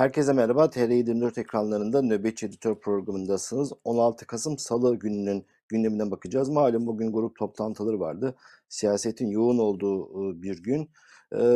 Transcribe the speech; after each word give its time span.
Herkese 0.00 0.32
merhaba. 0.32 0.64
TR24 0.64 1.40
ekranlarında 1.40 2.02
Nöbetçi 2.02 2.46
Editör 2.46 2.80
programındasınız. 2.80 3.72
16 3.84 4.26
Kasım 4.26 4.58
Salı 4.58 4.96
gününün 4.96 5.46
gündemine 5.68 6.10
bakacağız. 6.10 6.48
Malum 6.48 6.86
bugün 6.86 7.12
grup 7.12 7.36
toplantıları 7.36 8.00
vardı. 8.00 8.36
Siyasetin 8.68 9.30
yoğun 9.30 9.58
olduğu 9.58 10.04
e, 10.04 10.42
bir 10.42 10.62
gün. 10.62 10.90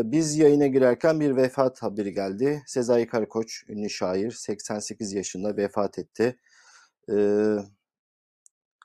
Biz 0.04 0.38
yayına 0.38 0.66
girerken 0.66 1.20
bir 1.20 1.36
vefat 1.36 1.82
haberi 1.82 2.12
geldi. 2.12 2.62
Sezai 2.66 3.06
Karakoç, 3.06 3.64
ünlü 3.68 3.90
şair, 3.90 4.30
88 4.30 5.12
yaşında 5.12 5.56
vefat 5.56 5.98
etti. 5.98 6.38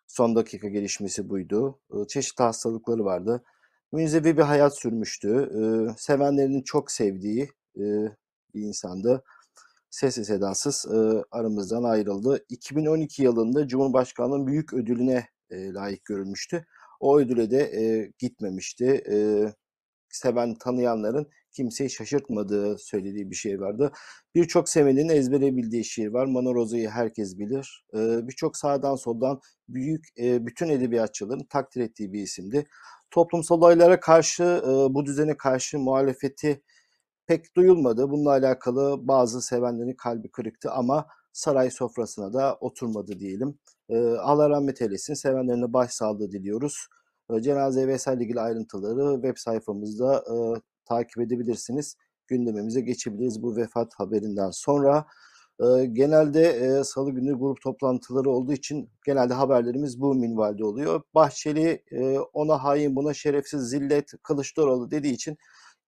Son 0.07 0.35
dakika 0.35 0.67
gelişmesi 0.67 1.29
buydu. 1.29 1.79
Çeşitli 2.07 2.43
hastalıkları 2.43 3.05
vardı. 3.05 3.43
Münzevi 3.91 4.37
bir 4.37 4.41
hayat 4.41 4.79
sürmüştü. 4.79 5.51
Sevenlerinin 5.97 6.61
çok 6.61 6.91
sevdiği 6.91 7.49
bir 8.55 8.61
insandı 8.61 9.23
sessiz 9.89 10.27
sedasız 10.27 10.85
e, 10.93 10.97
aramızdan 11.31 11.83
ayrıldı. 11.83 12.45
2012 12.49 13.23
yılında 13.23 13.67
Cumhurbaşkanlığının 13.67 14.47
büyük 14.47 14.73
ödülüne 14.73 15.27
e, 15.49 15.73
layık 15.73 16.05
görülmüştü. 16.05 16.65
O 16.99 17.19
ödüle 17.19 17.51
de 17.51 17.59
e, 17.59 18.11
gitmemişti. 18.19 19.03
E, 19.11 19.45
seven 20.09 20.55
tanıyanların 20.55 21.27
kimseyi 21.51 21.89
şaşırtmadığı 21.89 22.77
söylediği 22.77 23.29
bir 23.29 23.35
şey 23.35 23.61
vardı. 23.61 23.91
Birçok 24.35 24.69
sevenin 24.69 25.09
ezbere 25.09 25.55
bildiği 25.55 25.85
şiir 25.85 26.07
var. 26.07 26.25
Manoroza'yı 26.25 26.89
herkes 26.89 27.37
bilir. 27.37 27.85
E, 27.93 28.27
Birçok 28.27 28.57
sağdan 28.57 28.95
soldan 28.95 29.39
büyük 29.69 30.05
e, 30.19 30.45
bütün 30.45 30.69
edebiyatçıların 30.69 31.43
takdir 31.49 31.81
ettiği 31.81 32.13
bir 32.13 32.21
isimdi. 32.21 32.65
Toplumsal 33.11 33.57
olaylara 33.57 33.99
karşı, 33.99 34.43
e, 34.43 34.67
bu 34.67 35.05
düzene 35.05 35.37
karşı 35.37 35.79
muhalefeti 35.79 36.61
pek 37.29 37.55
duyulmadı. 37.55 38.09
Bununla 38.09 38.29
alakalı 38.29 39.07
bazı 39.07 39.41
sevenlerin 39.41 39.93
kalbi 39.93 40.31
kırıktı 40.31 40.71
ama 40.71 41.07
saray 41.33 41.71
sofrasına 41.71 42.33
da 42.33 42.57
oturmadı 42.61 43.19
diyelim. 43.19 43.59
E, 43.89 43.97
Allah 43.99 44.49
rahmet 44.49 44.81
eylesin. 44.81 45.13
Sevenlerine 45.13 45.73
başsağlığı 45.73 46.31
diliyoruz. 46.31 46.87
E, 47.31 47.41
cenaze 47.41 47.87
vesaire 47.87 48.23
ilgili 48.23 48.39
ayrıntıları 48.39 49.13
web 49.13 49.37
sayfamızda 49.37 50.17
e, 50.17 50.35
takip 50.85 51.19
edebilirsiniz. 51.19 51.95
Gündemimize 52.27 52.81
geçebiliriz 52.81 53.43
bu 53.43 53.55
vefat 53.55 53.93
haberinden 53.97 54.51
sonra. 54.51 55.05
E, 55.59 55.85
genelde 55.85 56.43
e, 56.49 56.83
salı 56.83 57.11
günü 57.11 57.39
grup 57.39 57.61
toplantıları 57.61 58.29
olduğu 58.29 58.53
için 58.53 58.89
genelde 59.05 59.33
haberlerimiz 59.33 60.01
bu 60.01 60.15
minvalde 60.15 60.65
oluyor. 60.65 61.01
Bahçeli 61.15 61.83
e, 61.91 62.19
ona 62.19 62.63
hain 62.63 62.95
buna 62.95 63.13
şerefsiz 63.13 63.61
zillet 63.61 64.11
Kılıçdaroğlu 64.23 64.91
dediği 64.91 65.13
için 65.13 65.37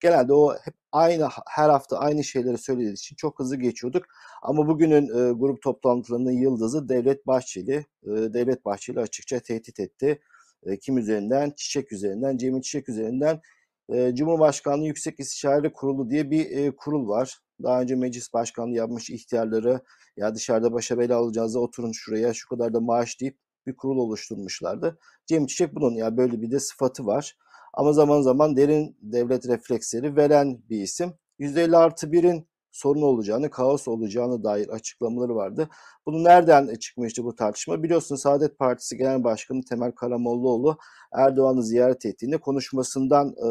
genelde 0.02 0.32
o 0.32 0.54
hep 0.54 0.74
aynı 0.92 1.28
her 1.46 1.68
hafta 1.68 1.98
aynı 1.98 2.24
şeyleri 2.24 2.58
söylediği 2.58 2.92
için 2.92 3.16
çok 3.16 3.38
hızlı 3.38 3.56
geçiyorduk. 3.56 4.04
Ama 4.42 4.68
bugünün 4.68 5.06
e, 5.06 5.32
grup 5.32 5.62
toplantılarının 5.62 6.32
yıldızı 6.32 6.88
Devlet 6.88 7.26
Bahçeli. 7.26 7.86
E, 8.02 8.10
Devlet 8.10 8.64
Bahçeli 8.64 9.00
açıkça 9.00 9.40
tehdit 9.40 9.80
etti. 9.80 10.20
E, 10.66 10.78
kim 10.78 10.98
üzerinden? 10.98 11.52
Çiçek 11.56 11.92
üzerinden, 11.92 12.36
Cemil 12.36 12.62
Çiçek 12.62 12.88
üzerinden. 12.88 13.40
E, 13.88 14.14
Cumhurbaşkanlığı 14.14 14.86
Yüksek 14.86 15.20
İstişare 15.20 15.72
Kurulu 15.72 16.10
diye 16.10 16.30
bir 16.30 16.50
e, 16.50 16.76
kurul 16.76 17.08
var. 17.08 17.38
Daha 17.62 17.80
önce 17.80 17.94
meclis 17.94 18.32
başkanlığı 18.32 18.76
yapmış 18.76 19.10
ihtiyarları 19.10 19.80
ya 20.16 20.34
dışarıda 20.34 20.72
başa 20.72 20.98
bela 20.98 21.16
alacağınızda 21.16 21.58
oturun 21.60 21.92
şuraya 21.92 22.34
şu 22.34 22.48
kadar 22.48 22.74
da 22.74 22.80
maaş 22.80 23.20
deyip 23.20 23.38
bir 23.66 23.76
kurul 23.76 23.98
oluşturmuşlardı. 23.98 24.98
Cemil 25.26 25.46
Çiçek 25.46 25.74
bunun 25.74 25.94
ya 25.94 26.16
böyle 26.16 26.42
bir 26.42 26.50
de 26.50 26.60
sıfatı 26.60 27.06
var. 27.06 27.36
Ama 27.74 27.92
zaman 27.92 28.22
zaman 28.22 28.56
derin 28.56 28.96
devlet 29.02 29.48
refleksleri 29.48 30.16
veren 30.16 30.62
bir 30.70 30.82
isim. 30.82 31.14
%50 31.40 31.76
artı 31.76 32.06
1'in 32.06 32.46
sorun 32.72 33.02
olacağını, 33.02 33.50
kaos 33.50 33.88
olacağını 33.88 34.44
dair 34.44 34.68
açıklamaları 34.68 35.34
vardı. 35.36 35.68
Bunu 36.06 36.24
nereden 36.24 36.74
çıkmıştı 36.74 37.24
bu 37.24 37.36
tartışma? 37.36 37.82
Biliyorsunuz 37.82 38.22
Saadet 38.22 38.58
Partisi 38.58 38.96
Genel 38.96 39.24
Başkanı 39.24 39.60
Temel 39.64 39.92
Karamollaoğlu 39.92 40.78
Erdoğan'ı 41.12 41.62
ziyaret 41.62 42.06
ettiğinde 42.06 42.38
konuşmasından 42.38 43.28
e, 43.28 43.48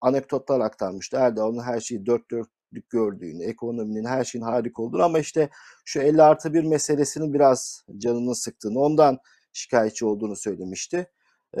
anekdotlar 0.00 0.60
aktarmıştı. 0.60 1.16
Erdoğan'ın 1.16 1.62
her 1.62 1.80
şeyi 1.80 2.06
dört 2.06 2.30
dörtlük 2.30 2.90
gördüğünü, 2.90 3.44
ekonominin 3.44 4.04
her 4.04 4.24
şeyin 4.24 4.44
harika 4.44 4.82
olduğunu 4.82 5.02
ama 5.02 5.18
işte 5.18 5.50
şu 5.84 6.00
50 6.00 6.22
artı 6.22 6.54
1 6.54 6.64
meselesinin 6.64 7.34
biraz 7.34 7.84
canını 7.98 8.34
sıktığını, 8.34 8.78
ondan 8.80 9.18
şikayetçi 9.52 10.06
olduğunu 10.06 10.36
söylemişti. 10.36 11.10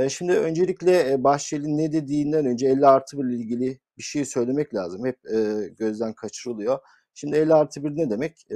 Şimdi 0.08 0.32
öncelikle 0.32 1.24
Bahçeli'nin 1.24 1.78
ne 1.78 1.92
dediğinden 1.92 2.46
önce 2.46 2.68
50 2.68 2.86
artı 2.86 3.18
1 3.18 3.24
ile 3.24 3.36
ilgili 3.36 3.80
bir 3.98 4.02
şey 4.02 4.24
söylemek 4.24 4.74
lazım. 4.74 5.06
Hep 5.06 5.18
gözden 5.78 6.12
kaçırılıyor. 6.14 6.78
Şimdi 7.14 7.36
50 7.36 7.54
artı 7.54 7.84
1 7.84 7.96
ne 7.96 8.10
demek? 8.10 8.46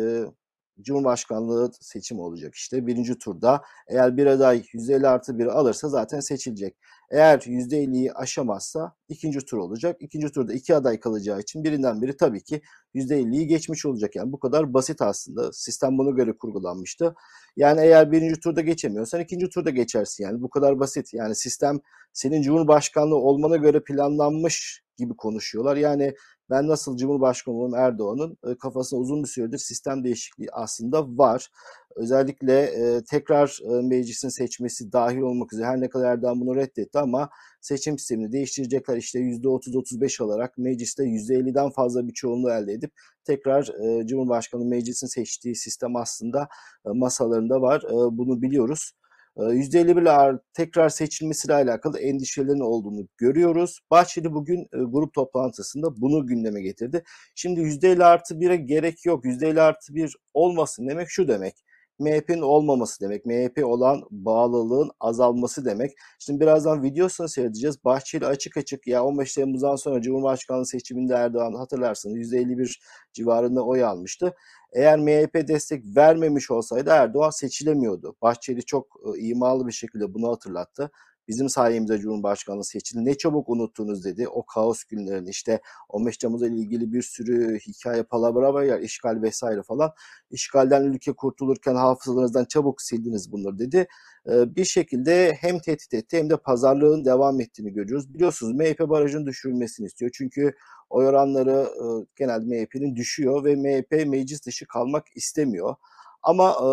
Cumhurbaşkanlığı 0.83 1.71
seçim 1.81 2.19
olacak 2.21 2.55
işte 2.55 2.87
birinci 2.87 3.19
turda. 3.19 3.63
Eğer 3.89 4.17
bir 4.17 4.27
aday 4.27 4.63
%50 4.75 5.09
artı 5.09 5.39
1 5.39 5.47
alırsa 5.47 5.89
zaten 5.89 6.21
seçilecek. 6.21 6.77
Eğer 7.11 7.39
%50'yi 7.39 8.13
aşamazsa 8.13 8.95
ikinci 9.09 9.41
tur 9.41 9.59
olacak. 9.59 9.97
İkinci 10.01 10.33
turda 10.33 10.53
iki 10.53 10.75
aday 10.75 11.01
kalacağı 11.01 11.41
için 11.41 11.65
birinden 11.65 12.03
biri 12.03 12.17
tabii 12.17 12.43
ki 12.43 12.63
%50'yi 12.95 13.47
geçmiş 13.47 13.87
olacak. 13.87 14.17
Yani 14.17 14.33
bu 14.33 14.41
kadar 14.41 14.75
basit 14.75 15.03
aslında. 15.03 15.53
Sistem 15.53 15.99
buna 15.99 16.11
göre 16.11 16.33
kurgulanmıştı. 16.33 17.15
Yani 17.57 17.81
eğer 17.81 18.13
birinci 18.13 18.41
turda 18.41 18.61
geçemiyorsan 18.61 19.21
ikinci 19.21 19.49
turda 19.49 19.71
geçersin 19.71 20.25
yani. 20.25 20.43
Bu 20.43 20.51
kadar 20.51 20.81
basit. 20.81 21.15
Yani 21.15 21.35
sistem 21.35 21.81
senin 22.13 22.43
Cumhurbaşkanlığı 22.43 23.17
olmana 23.17 23.57
göre 23.57 23.83
planlanmış 23.85 24.83
gibi 24.97 25.17
konuşuyorlar. 25.17 25.77
Yani 25.77 26.15
ben 26.51 26.69
nasıl 26.69 26.97
Cumhurbaşkanı 26.97 27.77
Erdoğan'ın 27.77 28.39
e, 28.47 28.97
uzun 28.97 29.23
bir 29.23 29.29
süredir 29.29 29.59
sistem 29.59 30.05
değişikliği 30.05 30.49
aslında 30.53 31.07
var. 31.19 31.51
Özellikle 31.97 32.63
e, 32.63 33.05
tekrar 33.11 33.59
e, 33.65 33.83
meclisin 33.89 34.29
seçmesi 34.29 34.93
dahil 34.93 35.21
olmak 35.21 35.53
üzere 35.53 35.67
her 35.67 35.81
ne 35.81 35.89
kadar 35.89 36.13
Erdoğan 36.13 36.41
bunu 36.41 36.57
reddetti 36.57 36.99
ama 36.99 37.31
seçim 37.61 37.99
sistemini 37.99 38.33
değiştirecekler 38.33 38.97
işte 38.97 39.19
%30-35 39.19 40.25
alarak 40.25 40.59
mecliste 40.59 41.03
%50'den 41.05 41.71
fazla 41.71 42.09
bir 42.09 42.13
çoğunluğu 42.13 42.51
elde 42.51 42.73
edip 42.73 42.93
tekrar 43.25 43.63
e, 43.63 44.07
Cumhurbaşkanı 44.07 44.65
meclisin 44.65 45.07
seçtiği 45.07 45.57
sistem 45.57 45.97
aslında 45.97 46.49
e, 46.87 46.89
masalarında 46.95 47.61
var. 47.63 47.83
Bunu 47.91 48.43
biliyoruz. 48.43 48.93
%51'le 49.41 50.39
tekrar 50.55 50.89
seçilmesiyle 50.89 51.55
alakalı 51.55 51.99
endişelerin 51.99 52.61
olduğunu 52.61 53.09
görüyoruz. 53.19 53.81
Bahçeli 53.91 54.33
bugün 54.33 54.69
grup 54.73 55.15
toplantısında 55.15 56.01
bunu 56.01 56.27
gündeme 56.27 56.63
getirdi. 56.63 57.03
Şimdi 57.35 57.61
%50 57.61 58.05
artı 58.05 58.35
1'e 58.35 58.57
gerek 58.57 59.07
yok. 59.07 59.25
%50 59.25 59.61
artı 59.61 59.95
1 59.95 60.17
olmasın 60.35 60.89
demek 60.89 61.11
şu 61.11 61.29
demek. 61.29 61.55
MHP'nin 62.01 62.43
olmaması 62.43 63.01
demek. 63.01 63.27
MHP 63.27 63.65
olan 63.65 64.03
bağlılığın 64.11 64.91
azalması 65.01 65.65
demek. 65.65 65.93
Şimdi 66.19 66.41
birazdan 66.41 66.83
videosunu 66.83 67.29
seyredeceğiz. 67.29 67.85
Bahçeli 67.85 68.27
açık 68.27 68.57
açık 68.57 68.87
ya 68.87 69.05
15 69.05 69.35
Temmuz'dan 69.35 69.77
sonra 69.77 70.03
Cumhurbaşkanlığı 70.03 70.67
seçiminde 70.67 71.15
Erdoğan 71.15 71.55
hatırlarsınız 71.55 72.17
%51 72.17 72.81
civarında 73.13 73.65
oy 73.65 73.85
almıştı. 73.85 74.35
Eğer 74.73 74.99
MHP 74.99 75.49
destek 75.49 75.85
vermemiş 75.97 76.51
olsaydı 76.51 76.91
Erdoğan 76.91 77.31
seçilemiyordu. 77.31 78.17
Bahçeli 78.23 78.65
çok 78.65 78.87
imalı 79.19 79.67
bir 79.67 79.73
şekilde 79.73 80.15
bunu 80.15 80.29
hatırlattı. 80.29 80.91
Bizim 81.31 81.49
sayemizde 81.49 81.99
Cumhurbaşkanlığı 81.99 82.65
seçildi. 82.65 83.05
Ne 83.05 83.15
çabuk 83.15 83.49
unuttunuz 83.49 84.05
dedi 84.05 84.29
o 84.29 84.47
kaos 84.47 84.85
günlerini. 84.85 85.31
İşte 85.31 85.61
15 85.89 86.17
Temmuz'la 86.17 86.47
ilgili 86.47 86.93
bir 86.93 87.03
sürü 87.03 87.59
hikaye 87.59 88.03
palavra 88.03 88.55
var 88.55 88.63
ya 88.63 88.79
işgal 88.79 89.23
vesaire 89.23 89.63
falan. 89.63 89.93
İşgalden 90.31 90.85
ülke 90.85 91.13
kurtulurken 91.13 91.75
hafızalarınızdan 91.75 92.45
çabuk 92.45 92.83
sildiniz 92.83 93.33
bunları 93.33 93.59
dedi. 93.59 93.87
Bir 94.27 94.65
şekilde 94.65 95.33
hem 95.41 95.59
tehdit 95.59 95.95
etti 95.95 96.19
hem 96.19 96.31
de 96.31 96.37
pazarlığın 96.37 97.05
devam 97.05 97.41
ettiğini 97.41 97.73
görüyoruz. 97.73 98.15
Biliyorsunuz 98.15 98.55
MHP 98.55 98.81
barajın 98.81 99.27
düşürülmesini 99.27 99.87
istiyor. 99.87 100.11
Çünkü 100.15 100.53
oy 100.91 101.07
oranları 101.07 101.69
genelde 102.17 102.45
MHP'nin 102.45 102.97
düşüyor 102.97 103.45
ve 103.45 103.57
MHP 103.57 104.07
meclis 104.07 104.47
dışı 104.47 104.67
kalmak 104.67 105.05
istemiyor. 105.15 105.75
Ama 106.23 106.51
e, 106.51 106.65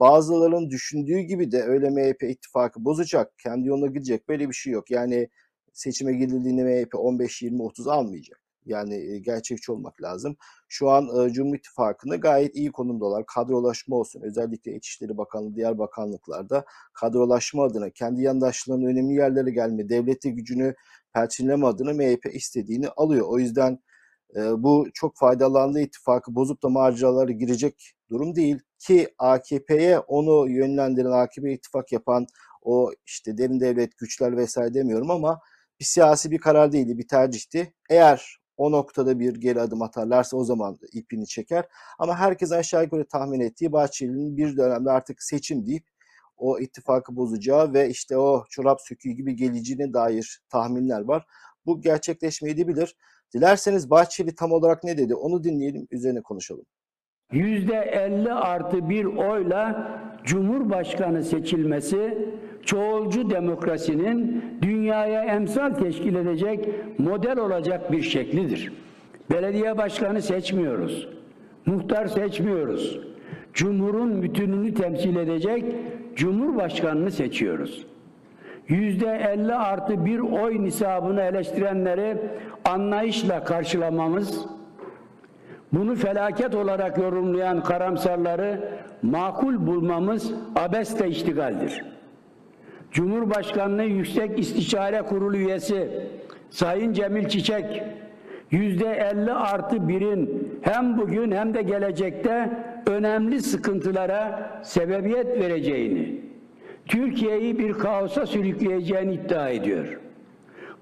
bazılarının 0.00 0.70
düşündüğü 0.70 1.20
gibi 1.20 1.52
de 1.52 1.62
öyle 1.62 1.90
MHP 1.90 2.22
ittifakı 2.22 2.84
bozacak, 2.84 3.32
kendi 3.38 3.68
yoluna 3.68 3.86
gidecek 3.86 4.28
böyle 4.28 4.48
bir 4.48 4.54
şey 4.54 4.72
yok. 4.72 4.90
Yani 4.90 5.28
seçime 5.72 6.12
gidildiğinde 6.12 6.64
MHP 6.64 6.94
15, 6.94 7.42
20, 7.42 7.62
30 7.62 7.88
almayacak. 7.88 8.40
Yani 8.66 9.22
gerçekçi 9.22 9.72
olmak 9.72 10.02
lazım. 10.02 10.36
Şu 10.68 10.90
an 10.90 11.28
e, 11.28 11.32
Cumhur 11.32 11.54
İttifakı'nda 11.56 12.16
gayet 12.16 12.56
iyi 12.56 12.72
konumdalar. 12.72 13.26
Kadrolaşma 13.26 13.96
olsun. 13.96 14.22
Özellikle 14.22 14.76
İçişleri 14.76 15.18
Bakanlığı, 15.18 15.54
diğer 15.54 15.78
bakanlıklarda 15.78 16.64
kadrolaşma 16.94 17.64
adına, 17.64 17.90
kendi 17.90 18.22
yandaşlarının 18.22 18.86
önemli 18.86 19.14
yerlere 19.14 19.50
gelme, 19.50 19.88
devleti 19.88 20.34
gücünü 20.34 20.74
perçinleme 21.14 21.66
adına 21.66 21.92
MHP 21.92 22.34
istediğini 22.34 22.88
alıyor. 22.88 23.26
O 23.28 23.38
yüzden 23.38 23.78
e, 24.36 24.62
bu 24.62 24.86
çok 24.94 25.16
faydalandığı 25.16 25.80
ittifakı 25.80 26.34
bozup 26.34 26.62
da 26.62 26.68
maceralara 26.68 27.32
girecek 27.32 27.93
durum 28.10 28.36
değil 28.36 28.58
ki 28.78 29.14
AKP'ye 29.18 29.98
onu 29.98 30.50
yönlendiren 30.50 31.10
AKP 31.10 31.52
ittifak 31.52 31.92
yapan 31.92 32.26
o 32.62 32.90
işte 33.06 33.38
derin 33.38 33.60
devlet 33.60 33.98
güçler 33.98 34.36
vesaire 34.36 34.74
demiyorum 34.74 35.10
ama 35.10 35.40
bir 35.80 35.84
siyasi 35.84 36.30
bir 36.30 36.38
karar 36.38 36.72
değildi, 36.72 36.98
bir 36.98 37.08
tercihti. 37.08 37.74
Eğer 37.90 38.38
O 38.56 38.72
noktada 38.72 39.20
bir 39.20 39.34
geri 39.34 39.60
adım 39.60 39.82
atarlarsa 39.82 40.36
o 40.36 40.44
zaman 40.44 40.78
ipini 40.92 41.26
çeker. 41.26 41.68
Ama 41.98 42.16
herkes 42.18 42.52
aşağı 42.52 42.84
yukarı 42.84 43.08
tahmin 43.08 43.40
ettiği 43.40 43.72
Bahçeli'nin 43.72 44.36
bir 44.36 44.56
dönemde 44.56 44.90
artık 44.90 45.22
seçim 45.22 45.66
deyip 45.66 45.84
o 46.36 46.58
ittifakı 46.60 47.16
bozacağı 47.16 47.72
ve 47.74 47.88
işte 47.90 48.18
o 48.18 48.44
çorap 48.50 48.80
söküğü 48.80 49.10
gibi 49.10 49.36
geleceğine 49.36 49.92
dair 49.92 50.42
tahminler 50.48 51.00
var. 51.00 51.26
Bu 51.66 51.80
gerçekleşmeyebilir. 51.80 52.96
Dilerseniz 53.34 53.90
Bahçeli 53.90 54.34
tam 54.34 54.52
olarak 54.52 54.84
ne 54.84 54.98
dedi 54.98 55.14
onu 55.14 55.44
dinleyelim 55.44 55.88
üzerine 55.90 56.22
konuşalım. 56.22 56.66
Yüzde 57.32 57.76
50 57.76 58.32
artı 58.32 58.88
bir 58.88 59.04
oyla 59.04 59.90
Cumhurbaşkanı 60.24 61.22
seçilmesi 61.22 62.18
çoğulcu 62.64 63.30
demokrasinin 63.30 64.44
dünyaya 64.62 65.24
emsal 65.24 65.70
teşkil 65.70 66.14
edecek 66.14 66.68
model 66.98 67.38
olacak 67.38 67.92
bir 67.92 68.02
şeklidir. 68.02 68.72
Belediye 69.30 69.78
başkanı 69.78 70.22
seçmiyoruz. 70.22 71.08
Muhtar 71.66 72.06
seçmiyoruz. 72.06 73.00
Cumhurun 73.52 74.22
bütününü 74.22 74.74
temsil 74.74 75.16
edecek 75.16 75.64
Cumhurbaşkanını 76.16 77.10
seçiyoruz. 77.10 77.86
Yüzde 78.68 79.06
50 79.06 79.54
artı 79.54 80.04
bir 80.06 80.18
oy 80.18 80.64
nisabını 80.64 81.22
eleştirenleri 81.22 82.16
anlayışla 82.64 83.44
karşılamamız, 83.44 84.46
bunu 85.74 85.94
felaket 85.94 86.54
olarak 86.54 86.98
yorumlayan 86.98 87.62
karamsarları 87.62 88.68
makul 89.02 89.66
bulmamız 89.66 90.32
abesle 90.56 91.08
iştigaldir. 91.08 91.84
Cumhurbaşkanlığı 92.90 93.84
Yüksek 93.84 94.38
İstişare 94.38 95.02
Kurulu 95.02 95.36
üyesi 95.36 95.88
Sayın 96.50 96.92
Cemil 96.92 97.28
Çiçek, 97.28 97.82
yüzde 98.50 98.86
50 98.86 99.32
artı 99.32 99.88
birin 99.88 100.52
hem 100.62 100.98
bugün 100.98 101.32
hem 101.32 101.54
de 101.54 101.62
gelecekte 101.62 102.50
önemli 102.86 103.42
sıkıntılara 103.42 104.50
sebebiyet 104.62 105.40
vereceğini, 105.40 106.20
Türkiye'yi 106.86 107.58
bir 107.58 107.72
kaosa 107.72 108.26
sürükleyeceğini 108.26 109.14
iddia 109.14 109.48
ediyor. 109.48 110.00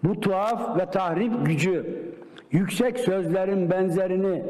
Bu 0.05 0.21
tuhaf 0.21 0.79
ve 0.79 0.87
tahrip 0.87 1.47
gücü, 1.47 1.87
yüksek 2.53 2.99
sözlerin 2.99 3.71
benzerini 3.71 4.43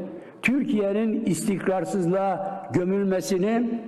Türkiye'nin 0.42 1.24
istikrarsızlığa 1.24 2.62
gömülmesini, 2.72 3.80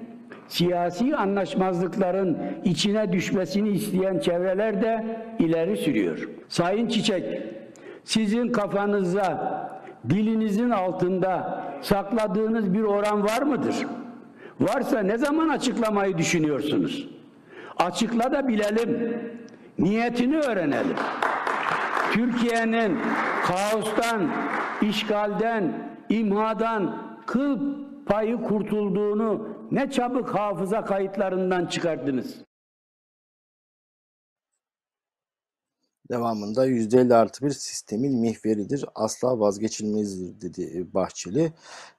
siyasi 0.48 1.16
anlaşmazlıkların 1.16 2.38
içine 2.64 3.12
düşmesini 3.12 3.68
isteyen 3.68 4.18
çevreler 4.18 4.82
de 4.82 5.04
ileri 5.38 5.76
sürüyor. 5.76 6.28
Sayın 6.48 6.88
Çiçek, 6.88 7.42
sizin 8.04 8.52
kafanızda, 8.52 9.54
dilinizin 10.10 10.70
altında 10.70 11.62
sakladığınız 11.82 12.74
bir 12.74 12.82
oran 12.82 13.24
var 13.24 13.42
mıdır? 13.42 13.74
Varsa 14.60 15.00
ne 15.00 15.18
zaman 15.18 15.48
açıklamayı 15.48 16.18
düşünüyorsunuz? 16.18 17.08
Açıkla 17.78 18.32
da 18.32 18.48
bilelim. 18.48 19.18
Niyetini 19.78 20.38
öğrenelim. 20.38 20.96
Türkiye'nin 22.12 22.98
kaostan, 23.46 24.22
işgalden, 24.82 25.72
imhadan 26.08 27.14
kıl 27.26 27.58
payı 28.06 28.42
kurtulduğunu 28.42 29.48
ne 29.70 29.90
çabuk 29.90 30.34
hafıza 30.34 30.84
kayıtlarından 30.84 31.66
çıkardınız. 31.66 32.44
Devamında 36.10 36.66
%50 36.66 37.14
artı 37.14 37.44
bir 37.44 37.50
sistemin 37.50 38.20
mihveridir. 38.20 38.84
Asla 38.94 39.40
vazgeçilmezdir 39.40 40.40
dedi 40.40 40.86
Bahçeli. 40.94 41.52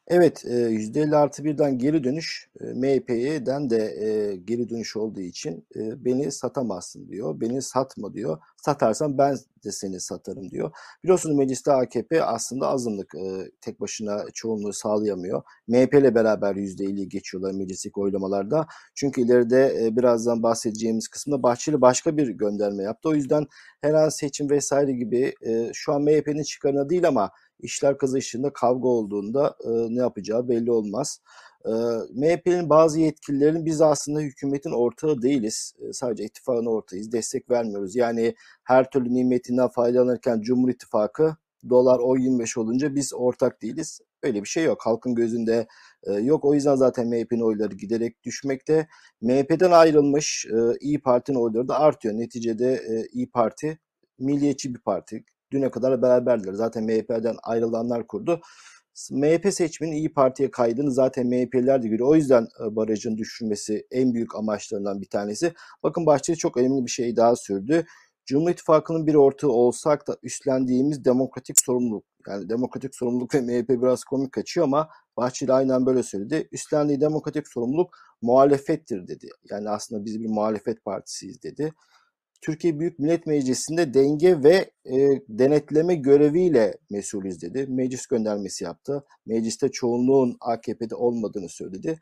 Evet 0.07 0.45
%50 0.45 1.15
artı 1.15 1.43
birden 1.43 1.77
geri 1.77 2.03
dönüş 2.03 2.49
MHP'den 2.61 3.69
de 3.69 4.37
geri 4.45 4.69
dönüş 4.69 4.95
olduğu 4.95 5.21
için 5.21 5.67
beni 5.75 6.31
satamazsın 6.31 7.09
diyor. 7.09 7.41
Beni 7.41 7.61
satma 7.61 8.13
diyor. 8.13 8.37
Satarsan 8.57 9.17
ben 9.17 9.37
de 9.65 9.71
seni 9.71 9.99
satarım 9.99 10.49
diyor. 10.49 10.71
Biliyorsunuz 11.03 11.35
mecliste 11.35 11.71
AKP 11.71 12.23
aslında 12.23 12.67
azınlık 12.67 13.13
tek 13.61 13.81
başına 13.81 14.25
çoğunluğu 14.33 14.73
sağlayamıyor. 14.73 15.43
MHP 15.67 15.93
ile 15.93 16.15
beraber 16.15 16.55
%50'yi 16.55 17.09
geçiyorlar 17.09 17.51
meclisteki 17.51 17.99
oylamalarda. 17.99 18.67
Çünkü 18.95 19.21
ileride 19.21 19.89
birazdan 19.91 20.43
bahsedeceğimiz 20.43 21.07
kısımda 21.07 21.43
Bahçeli 21.43 21.81
başka 21.81 22.17
bir 22.17 22.27
gönderme 22.27 22.83
yaptı. 22.83 23.09
O 23.09 23.13
yüzden 23.13 23.45
her 23.81 23.93
an 23.93 24.09
seçim 24.09 24.49
vesaire 24.49 24.91
gibi 24.91 25.33
şu 25.73 25.93
an 25.93 26.01
MHP'nin 26.01 26.43
çıkarına 26.43 26.89
değil 26.89 27.07
ama 27.07 27.31
işler 27.59 27.97
kızışında 27.97 28.53
kavga 28.53 28.87
olduğunda 28.87 29.55
e, 29.63 29.69
ne 29.69 29.99
yapacağı 29.99 30.49
belli 30.49 30.71
olmaz. 30.71 31.19
E, 31.65 31.71
MHP'nin 32.13 32.69
bazı 32.69 32.99
yetkililerin 32.99 33.65
biz 33.65 33.81
aslında 33.81 34.19
hükümetin 34.19 34.71
ortağı 34.71 35.21
değiliz. 35.21 35.73
E, 35.79 35.93
sadece 35.93 36.23
ittifakın 36.23 36.65
ortağıyız. 36.65 37.11
Destek 37.11 37.49
vermiyoruz. 37.49 37.95
Yani 37.95 38.35
her 38.63 38.89
türlü 38.89 39.13
nimetinden 39.13 39.67
faydalanırken 39.67 40.41
Cumhur 40.41 40.69
İttifakı 40.69 41.35
dolar 41.69 41.99
10.25 41.99 42.59
olunca 42.59 42.95
biz 42.95 43.13
ortak 43.13 43.61
değiliz. 43.61 43.99
Öyle 44.23 44.43
bir 44.43 44.47
şey 44.47 44.63
yok. 44.63 44.81
Halkın 44.85 45.15
gözünde 45.15 45.67
e, 46.03 46.13
yok. 46.13 46.45
O 46.45 46.53
yüzden 46.53 46.75
zaten 46.75 47.07
MHP'nin 47.07 47.41
oyları 47.41 47.75
giderek 47.75 48.23
düşmekte. 48.23 48.87
MHP'den 49.21 49.71
ayrılmış 49.71 50.45
e, 50.45 50.57
İyi 50.79 51.01
Parti'nin 51.01 51.37
oyları 51.37 51.67
da 51.67 51.79
artıyor. 51.79 52.13
Neticede 52.13 52.73
e, 52.73 53.07
İyi 53.11 53.31
Parti 53.31 53.79
milliyetçi 54.19 54.73
bir 54.75 54.79
parti 54.79 55.23
düne 55.55 55.71
kadar 55.71 56.01
beraberdiler. 56.01 56.53
Zaten 56.53 56.83
MHP'den 56.83 57.35
ayrılanlar 57.43 58.07
kurdu. 58.07 58.41
MHP 59.11 59.53
seçmenin 59.53 59.91
İyi 59.91 60.13
Parti'ye 60.13 60.51
kaydığını 60.51 60.91
zaten 60.91 61.27
MHP'liler 61.27 61.83
de 61.83 61.87
görüyor. 61.87 62.09
O 62.09 62.15
yüzden 62.15 62.43
e, 62.43 62.75
barajın 62.75 63.17
düşürmesi 63.17 63.87
en 63.91 64.13
büyük 64.13 64.35
amaçlarından 64.35 65.01
bir 65.01 65.09
tanesi. 65.09 65.53
Bakın 65.83 66.05
Bahçeli 66.05 66.37
çok 66.37 66.57
önemli 66.57 66.85
bir 66.85 66.91
şey 66.91 67.15
daha 67.15 67.35
sürdü. 67.35 67.85
Cumhur 68.25 68.49
İttifakı'nın 68.49 69.07
bir 69.07 69.15
ortağı 69.15 69.51
olsak 69.51 70.07
da 70.07 70.17
üstlendiğimiz 70.23 71.05
demokratik 71.05 71.59
sorumluluk. 71.61 72.05
Yani 72.27 72.49
demokratik 72.49 72.95
sorumluluk 72.95 73.35
ve 73.35 73.41
MHP 73.41 73.69
biraz 73.69 74.03
komik 74.03 74.31
kaçıyor 74.31 74.65
ama 74.65 74.89
Bahçeli 75.17 75.53
aynen 75.53 75.85
böyle 75.85 76.03
söyledi. 76.03 76.47
Üstlendiği 76.51 77.01
demokratik 77.01 77.47
sorumluluk 77.47 77.97
muhalefettir 78.21 79.07
dedi. 79.07 79.27
Yani 79.49 79.69
aslında 79.69 80.05
biz 80.05 80.19
bir 80.19 80.29
muhalefet 80.29 80.85
partisiyiz 80.85 81.43
dedi. 81.43 81.73
Türkiye 82.45 82.79
Büyük 82.79 82.99
Millet 82.99 83.27
Meclisi'nde 83.27 83.93
denge 83.93 84.43
ve 84.43 84.71
e, 84.85 85.21
denetleme 85.29 85.95
göreviyle 85.95 86.77
mesulüz 86.89 87.41
dedi. 87.41 87.65
Meclis 87.69 88.05
göndermesi 88.05 88.63
yaptı. 88.63 89.03
Mecliste 89.25 89.69
çoğunluğun 89.69 90.37
AKP'de 90.41 90.95
olmadığını 90.95 91.49
söyledi 91.49 91.99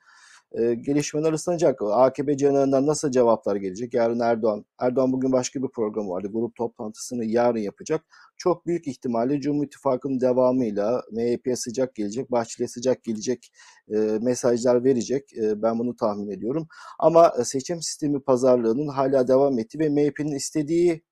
e, 0.53 0.73
gelişmeler 0.73 1.33
ısınacak. 1.33 1.81
AKP 1.81 2.37
cenahından 2.37 2.87
nasıl 2.87 3.11
cevaplar 3.11 3.55
gelecek? 3.55 3.93
Yarın 3.93 4.19
Erdoğan, 4.19 4.65
Erdoğan 4.79 5.11
bugün 5.13 5.31
başka 5.31 5.63
bir 5.63 5.67
program 5.67 6.09
vardı. 6.09 6.27
Grup 6.33 6.55
toplantısını 6.55 7.25
yarın 7.25 7.59
yapacak. 7.59 8.05
Çok 8.37 8.65
büyük 8.65 8.87
ihtimalle 8.87 9.41
Cumhur 9.41 9.65
İttifakı'nın 9.65 10.19
devamıyla 10.19 11.01
MHP'ye 11.11 11.55
sıcak 11.55 11.95
gelecek, 11.95 12.31
Bahçeli'ye 12.31 12.67
sıcak 12.67 13.03
gelecek 13.03 13.51
e, 13.89 13.95
mesajlar 14.21 14.83
verecek. 14.83 15.33
E, 15.37 15.61
ben 15.61 15.79
bunu 15.79 15.95
tahmin 15.95 16.29
ediyorum. 16.31 16.67
Ama 16.99 17.33
seçim 17.43 17.81
sistemi 17.81 18.19
pazarlığının 18.23 18.87
hala 18.87 19.27
devam 19.27 19.59
ettiği 19.59 19.79
ve 19.79 19.89
MHP'nin 19.89 20.35
istediği 20.35 21.03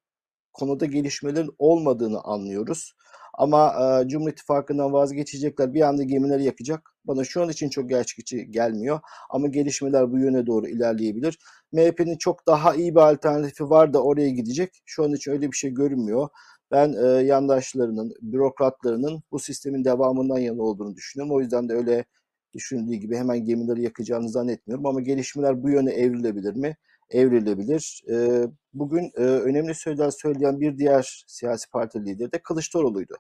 konuda 0.54 0.86
gelişmelerin 0.86 1.52
olmadığını 1.60 2.22
anlıyoruz. 2.22 2.94
Ama 3.34 3.74
e, 4.04 4.08
Cumhur 4.08 4.30
İttifakı'ndan 4.30 4.94
vazgeçecekler. 4.94 5.74
Bir 5.74 5.82
anda 5.82 6.04
gemileri 6.04 6.44
yakacak. 6.44 6.92
Bana 7.06 7.24
şu 7.24 7.42
an 7.42 7.50
için 7.50 7.70
çok 7.70 7.90
gerçekçi 7.90 8.52
gelmiyor. 8.52 9.00
Ama 9.30 9.48
gelişmeler 9.48 10.12
bu 10.12 10.20
yöne 10.20 10.46
doğru 10.48 10.68
ilerleyebilir. 10.68 11.38
MHP'nin 11.72 12.18
çok 12.18 12.48
daha 12.48 12.76
iyi 12.76 12.96
bir 12.96 13.00
alternatifi 13.00 13.70
var 13.70 13.94
da 13.94 14.04
oraya 14.04 14.30
gidecek. 14.30 14.82
Şu 14.86 15.04
an 15.04 15.14
için 15.14 15.32
öyle 15.32 15.52
bir 15.52 15.58
şey 15.58 15.72
görünmüyor. 15.72 16.30
Ben 16.72 16.94
e, 16.94 17.08
yandaşlarının, 17.08 18.14
bürokratlarının 18.22 19.24
bu 19.32 19.40
sistemin 19.40 19.86
devamından 19.86 20.38
yana 20.40 20.62
olduğunu 20.62 20.96
düşünüyorum. 20.96 21.36
O 21.36 21.42
yüzden 21.42 21.70
de 21.70 21.74
öyle 21.74 22.06
düşündüğü 22.54 22.96
gibi 22.96 23.18
hemen 23.18 23.46
gemileri 23.46 23.84
yakacağını 23.84 24.30
zannetmiyorum. 24.30 24.86
Ama 24.86 25.02
gelişmeler 25.02 25.64
bu 25.64 25.70
yöne 25.70 25.92
evrilebilir 25.92 26.56
mi? 26.56 26.78
Evrilebilir. 27.10 28.04
E, 28.12 28.46
bugün 28.74 29.12
e, 29.18 29.22
önemli 29.22 29.76
sözler 29.76 30.12
söyleyen 30.12 30.60
bir 30.60 30.78
diğer 30.78 31.24
siyasi 31.28 31.70
parti 31.70 32.06
lideri 32.06 32.32
de 32.32 32.38
Kılıçdaroğlu'ydu. 32.44 33.16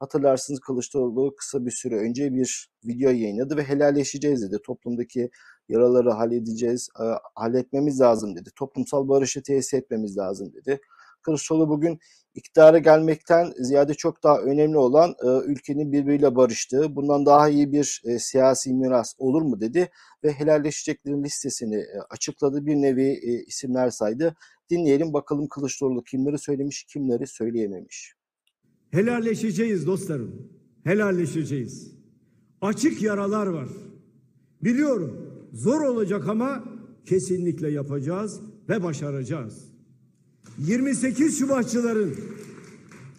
Hatırlarsınız 0.00 0.60
Kılıçdaroğlu 0.60 1.36
kısa 1.36 1.66
bir 1.66 1.70
süre 1.70 1.96
önce 1.96 2.34
bir 2.34 2.70
video 2.84 3.10
yayınladı 3.10 3.56
ve 3.56 3.62
helalleşeceğiz 3.62 4.42
dedi. 4.42 4.58
Toplumdaki 4.66 5.30
yaraları 5.68 6.10
halledeceğiz, 6.10 6.88
e, 7.00 7.04
halletmemiz 7.34 8.00
lazım 8.00 8.36
dedi. 8.36 8.50
Toplumsal 8.56 9.08
barışı 9.08 9.42
tesis 9.42 9.74
etmemiz 9.74 10.16
lazım 10.18 10.52
dedi. 10.52 10.80
Kılıçdaroğlu 11.22 11.68
bugün 11.68 11.98
iktidara 12.34 12.78
gelmekten 12.78 13.52
ziyade 13.58 13.94
çok 13.94 14.22
daha 14.22 14.38
önemli 14.38 14.78
olan 14.78 15.14
e, 15.24 15.28
ülkenin 15.28 15.92
birbiriyle 15.92 16.36
barıştığı, 16.36 16.96
bundan 16.96 17.26
daha 17.26 17.48
iyi 17.48 17.72
bir 17.72 18.02
e, 18.04 18.18
siyasi 18.18 18.74
miras 18.74 19.14
olur 19.18 19.42
mu 19.42 19.60
dedi 19.60 19.90
ve 20.24 20.32
helalleşeceklerin 20.32 21.24
listesini 21.24 21.76
e, 21.76 21.98
açıkladı. 22.10 22.66
Bir 22.66 22.74
nevi 22.74 23.08
e, 23.08 23.44
isimler 23.44 23.90
saydı. 23.90 24.36
Dinleyelim 24.70 25.12
bakalım 25.12 25.48
Kılıçdaroğlu 25.48 26.04
kimleri 26.04 26.38
söylemiş, 26.38 26.84
kimleri 26.84 27.26
söyleyememiş. 27.26 28.14
Helalleşeceğiz 28.90 29.86
dostlarım. 29.86 30.48
Helalleşeceğiz. 30.84 31.94
Açık 32.60 33.02
yaralar 33.02 33.46
var. 33.46 33.68
Biliyorum 34.62 35.40
zor 35.52 35.80
olacak 35.80 36.28
ama 36.28 36.64
kesinlikle 37.06 37.70
yapacağız 37.70 38.40
ve 38.68 38.82
başaracağız. 38.82 39.64
28 40.58 41.38
Şubatçıların 41.38 42.14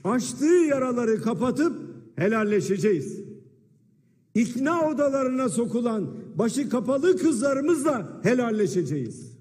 açtığı 0.04 0.46
yaraları 0.46 1.22
kapatıp 1.22 1.78
helalleşeceğiz. 2.16 3.20
İkna 4.36 4.90
odalarına 4.90 5.50
sokulan 5.50 6.14
başı 6.36 6.70
kapalı 6.70 7.18
kızlarımızla 7.18 8.20
helalleşeceğiz. 8.24 9.37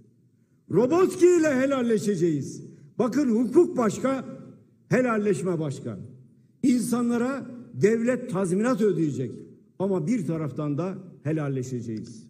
Robotki 0.70 1.26
ile 1.26 1.54
helalleşeceğiz. 1.54 2.62
Bakın 2.98 3.30
hukuk 3.30 3.76
başka, 3.76 4.24
helalleşme 4.88 5.60
başka. 5.60 5.98
İnsanlara 6.62 7.46
devlet 7.74 8.30
tazminat 8.30 8.80
ödeyecek. 8.80 9.32
Ama 9.78 10.06
bir 10.06 10.26
taraftan 10.26 10.78
da 10.78 10.94
helalleşeceğiz. 11.22 12.26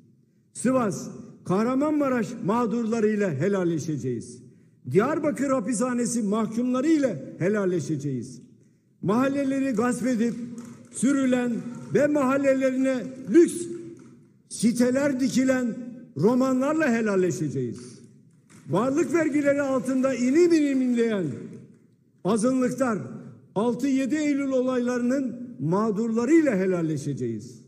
Sivas, 0.53 1.09
Kahramanmaraş 1.45 2.29
mağdurlarıyla 2.45 3.31
helalleşeceğiz. 3.31 4.43
Diyarbakır 4.91 5.51
hapishanesi 5.51 6.23
mahkumları 6.23 6.87
ile 6.87 7.35
helalleşeceğiz. 7.39 8.43
Mahalleleri 9.03 9.71
gasp 9.71 10.07
edip 10.07 10.35
sürülen 10.91 11.53
ve 11.95 12.07
mahallelerine 12.07 13.05
lüks 13.31 13.55
siteler 14.49 15.21
dikilen 15.21 15.75
romanlarla 16.17 16.91
helalleşeceğiz. 16.91 17.96
Varlık 18.71 19.15
vergileri 19.15 19.63
altında 19.63 20.15
inim 20.15 20.53
inim 20.53 20.83
inleyen 20.83 21.27
azınlıklar 22.25 22.99
6-7 23.55 24.17
Eylül 24.17 24.51
olaylarının 24.51 25.37
mağdurlarıyla 25.61 26.57
helalleşeceğiz. 26.57 27.67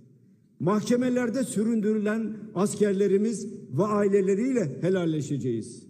Mahkemelerde 0.60 1.44
süründürülen 1.44 2.36
askerlerimiz 2.54 3.46
ve 3.78 3.84
aileleriyle 3.84 4.78
helalleşeceğiz. 4.80 5.82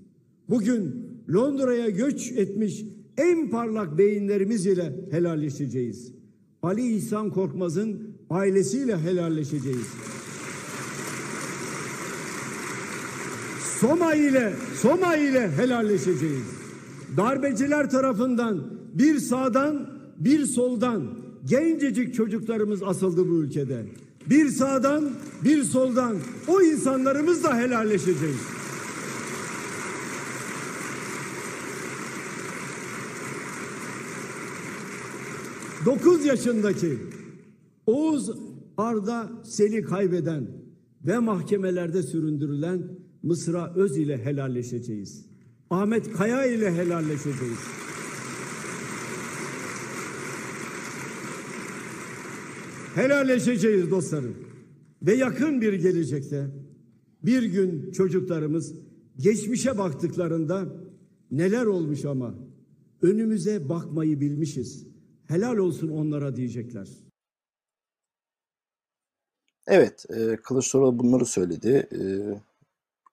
Bugün 0.48 1.08
Londra'ya 1.34 1.88
göç 1.88 2.32
etmiş 2.32 2.84
en 3.16 3.50
parlak 3.50 3.98
beyinlerimiz 3.98 4.66
ile 4.66 4.92
helalleşeceğiz. 5.10 6.12
Ali 6.62 6.96
İhsan 6.96 7.30
Korkmaz'ın 7.30 8.16
ailesiyle 8.30 8.98
helalleşeceğiz. 8.98 9.86
Soma 13.80 14.14
ile 14.14 14.52
Soma 14.74 15.16
ile 15.16 15.50
helalleşeceğiz. 15.50 16.46
Darbeciler 17.16 17.90
tarafından 17.90 18.64
bir 18.94 19.18
sağdan 19.18 19.90
bir 20.18 20.46
soldan 20.46 21.02
gencecik 21.44 22.14
çocuklarımız 22.14 22.82
asıldı 22.82 23.28
bu 23.28 23.42
ülkede. 23.42 23.86
Bir 24.30 24.48
sağdan 24.48 25.10
bir 25.44 25.62
soldan 25.62 26.16
o 26.48 26.62
insanlarımızla 26.62 27.58
helalleşeceğiz. 27.58 28.36
Dokuz 35.86 36.24
yaşındaki 36.24 36.98
Oğuz 37.86 38.30
Arda 38.76 39.30
Sel'i 39.44 39.82
kaybeden 39.82 40.46
ve 41.06 41.18
mahkemelerde 41.18 42.02
süründürülen 42.02 42.82
Mısra 43.22 43.74
Öz 43.74 43.98
ile 43.98 44.24
helalleşeceğiz. 44.24 45.26
Ahmet 45.70 46.12
Kaya 46.12 46.46
ile 46.46 46.72
helalleşeceğiz. 46.72 47.58
Helalleşeceğiz 52.94 53.90
dostlarım. 53.90 54.36
Ve 55.02 55.14
yakın 55.14 55.60
bir 55.60 55.72
gelecekte 55.72 56.46
bir 57.22 57.42
gün 57.42 57.92
çocuklarımız 57.92 58.74
geçmişe 59.16 59.78
baktıklarında 59.78 60.66
neler 61.30 61.66
olmuş 61.66 62.04
ama 62.04 62.34
önümüze 63.02 63.68
bakmayı 63.68 64.20
bilmişiz. 64.20 64.86
Helal 65.26 65.56
olsun 65.56 65.88
onlara 65.88 66.36
diyecekler. 66.36 66.88
Evet, 69.66 70.06
e, 70.10 70.36
Kılıçdaroğlu 70.36 70.98
bunları 70.98 71.26
söyledi. 71.26 71.88
E, 71.92 72.00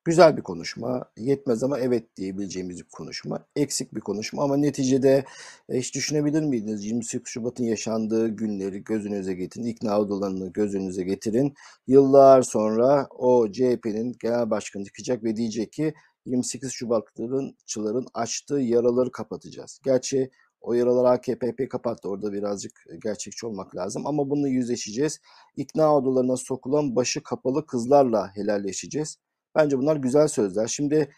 güzel 0.05 0.37
bir 0.37 0.41
konuşma. 0.41 1.05
Yetmez 1.17 1.63
ama 1.63 1.79
evet 1.79 2.17
diyebileceğimiz 2.17 2.77
bir 2.79 2.89
konuşma. 2.89 3.45
Eksik 3.55 3.95
bir 3.95 4.01
konuşma 4.01 4.43
ama 4.43 4.57
neticede 4.57 5.25
e, 5.69 5.79
hiç 5.79 5.95
düşünebilir 5.95 6.41
miydiniz? 6.43 6.85
28 6.85 7.27
Şubat'ın 7.27 7.63
yaşandığı 7.63 8.27
günleri 8.27 8.83
gözünüze 8.83 9.33
getirin. 9.33 9.65
ikna 9.65 9.99
odalarını 9.99 10.53
gözünüze 10.53 11.03
getirin. 11.03 11.53
Yıllar 11.87 12.41
sonra 12.41 13.07
o 13.09 13.51
CHP'nin 13.51 14.15
genel 14.21 14.49
başkanı 14.49 14.85
çıkacak 14.85 15.23
ve 15.23 15.35
diyecek 15.35 15.71
ki 15.71 15.93
28 16.25 16.71
Şubatçıların 16.71 18.07
açtığı 18.13 18.59
yaraları 18.59 19.11
kapatacağız. 19.11 19.79
Gerçi 19.83 20.31
o 20.61 20.73
yaraları 20.73 21.09
AKP 21.09 21.69
kapattı. 21.69 22.09
Orada 22.09 22.33
birazcık 22.33 22.85
gerçekçi 23.03 23.45
olmak 23.45 23.75
lazım. 23.75 24.07
Ama 24.07 24.29
bununla 24.29 24.47
yüzleşeceğiz. 24.47 25.19
İkna 25.57 25.95
odalarına 25.97 26.37
sokulan 26.37 26.95
başı 26.95 27.23
kapalı 27.23 27.65
kızlarla 27.65 28.35
helalleşeceğiz. 28.35 29.17
Bence 29.55 29.77
bunlar 29.77 29.95
güzel 29.95 30.27
sözler. 30.27 30.67
Şimdi 30.67 31.09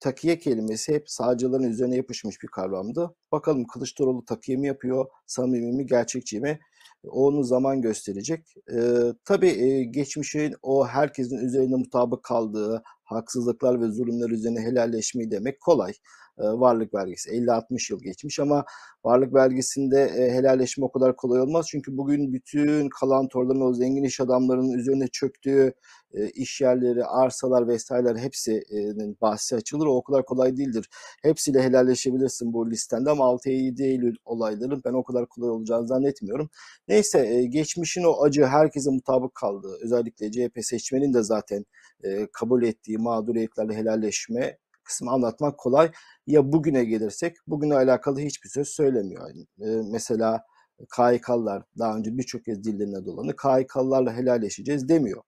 takiye 0.00 0.38
kelimesi 0.38 0.92
hep 0.94 1.10
sağcıların 1.10 1.70
üzerine 1.70 1.96
yapışmış 1.96 2.42
bir 2.42 2.48
kavramdı. 2.48 3.14
Bakalım 3.32 3.66
Kılıçdaroğlu 3.66 4.24
takiye 4.24 4.58
mi 4.58 4.66
yapıyor, 4.66 5.06
samimi 5.26 5.72
mi, 5.72 5.86
gerçekçi 5.86 6.40
mi? 6.40 6.60
Onu 7.04 7.44
zaman 7.44 7.82
gösterecek. 7.82 8.54
Ee, 8.72 9.12
tabii 9.24 9.48
e, 9.48 9.84
geçmişin 9.84 10.54
o 10.62 10.86
herkesin 10.86 11.36
üzerinde 11.46 11.76
mutabık 11.76 12.24
kaldığı 12.24 12.82
haksızlıklar 13.04 13.80
ve 13.80 13.90
zulümler 13.90 14.30
üzerine 14.30 14.60
helalleşmeyi 14.60 15.30
demek 15.30 15.60
kolay. 15.60 15.92
Ee, 16.38 16.42
varlık 16.42 16.94
vergisi 16.94 17.30
50-60 17.30 17.92
yıl 17.92 18.00
geçmiş 18.00 18.40
ama 18.40 18.64
varlık 19.04 19.34
vergisinde 19.34 20.02
e, 20.02 20.32
helalleşme 20.32 20.84
o 20.84 20.92
kadar 20.92 21.16
kolay 21.16 21.40
olmaz. 21.40 21.66
Çünkü 21.70 21.96
bugün 21.96 22.32
bütün 22.32 22.88
kalan 22.88 23.28
torların 23.28 23.60
o 23.60 23.74
zengin 23.74 24.02
iş 24.04 24.20
adamlarının 24.20 24.72
üzerine 24.72 25.08
çöktüğü 25.08 25.72
e, 26.14 26.28
iş 26.30 26.60
yerleri, 26.60 27.04
arsalar 27.04 27.68
vesaireler 27.68 28.16
hepsinin 28.16 29.16
bahsi 29.20 29.56
açılır. 29.56 29.86
O 29.86 30.02
kadar 30.02 30.24
kolay 30.24 30.56
değildir. 30.56 30.88
Hepsiyle 31.22 31.62
helalleşebilirsin 31.62 32.52
bu 32.52 32.70
listende 32.70 33.10
ama 33.10 33.24
6-7 33.24 33.82
Eylül 33.84 34.16
olayların 34.24 34.82
ben 34.84 34.92
o 34.92 35.04
kadar 35.04 35.26
kolay 35.26 35.50
olacağını 35.50 35.86
zannetmiyorum. 35.86 36.50
Neyse 36.88 37.26
e, 37.26 37.44
geçmişin 37.44 38.04
o 38.04 38.22
acı 38.22 38.44
herkese 38.44 38.90
mutabık 38.90 39.34
kaldığı 39.34 39.78
özellikle 39.82 40.30
CHP 40.30 40.64
seçmenin 40.64 41.14
de 41.14 41.22
zaten 41.22 41.64
e, 42.04 42.26
kabul 42.32 42.62
ettiği 42.62 42.98
mağduriyetlerle 42.98 43.74
helalleşme 43.74 44.58
kısmı 44.84 45.10
anlatmak 45.10 45.58
kolay. 45.58 45.92
Ya 46.26 46.52
bugüne 46.52 46.84
gelirsek 46.84 47.36
bugüne 47.46 47.74
alakalı 47.74 48.20
hiçbir 48.20 48.48
söz 48.48 48.68
söylemiyor. 48.68 49.28
Yani, 49.28 49.46
e, 49.60 49.82
mesela 49.92 50.44
KHK'lılar 50.90 51.62
daha 51.78 51.96
önce 51.96 52.18
birçok 52.18 52.44
kez 52.44 52.64
dillerine 52.64 53.04
dolanı 53.06 53.36
KHK'lılarla 53.36 54.16
helalleşeceğiz 54.16 54.88
demiyor. 54.88 55.22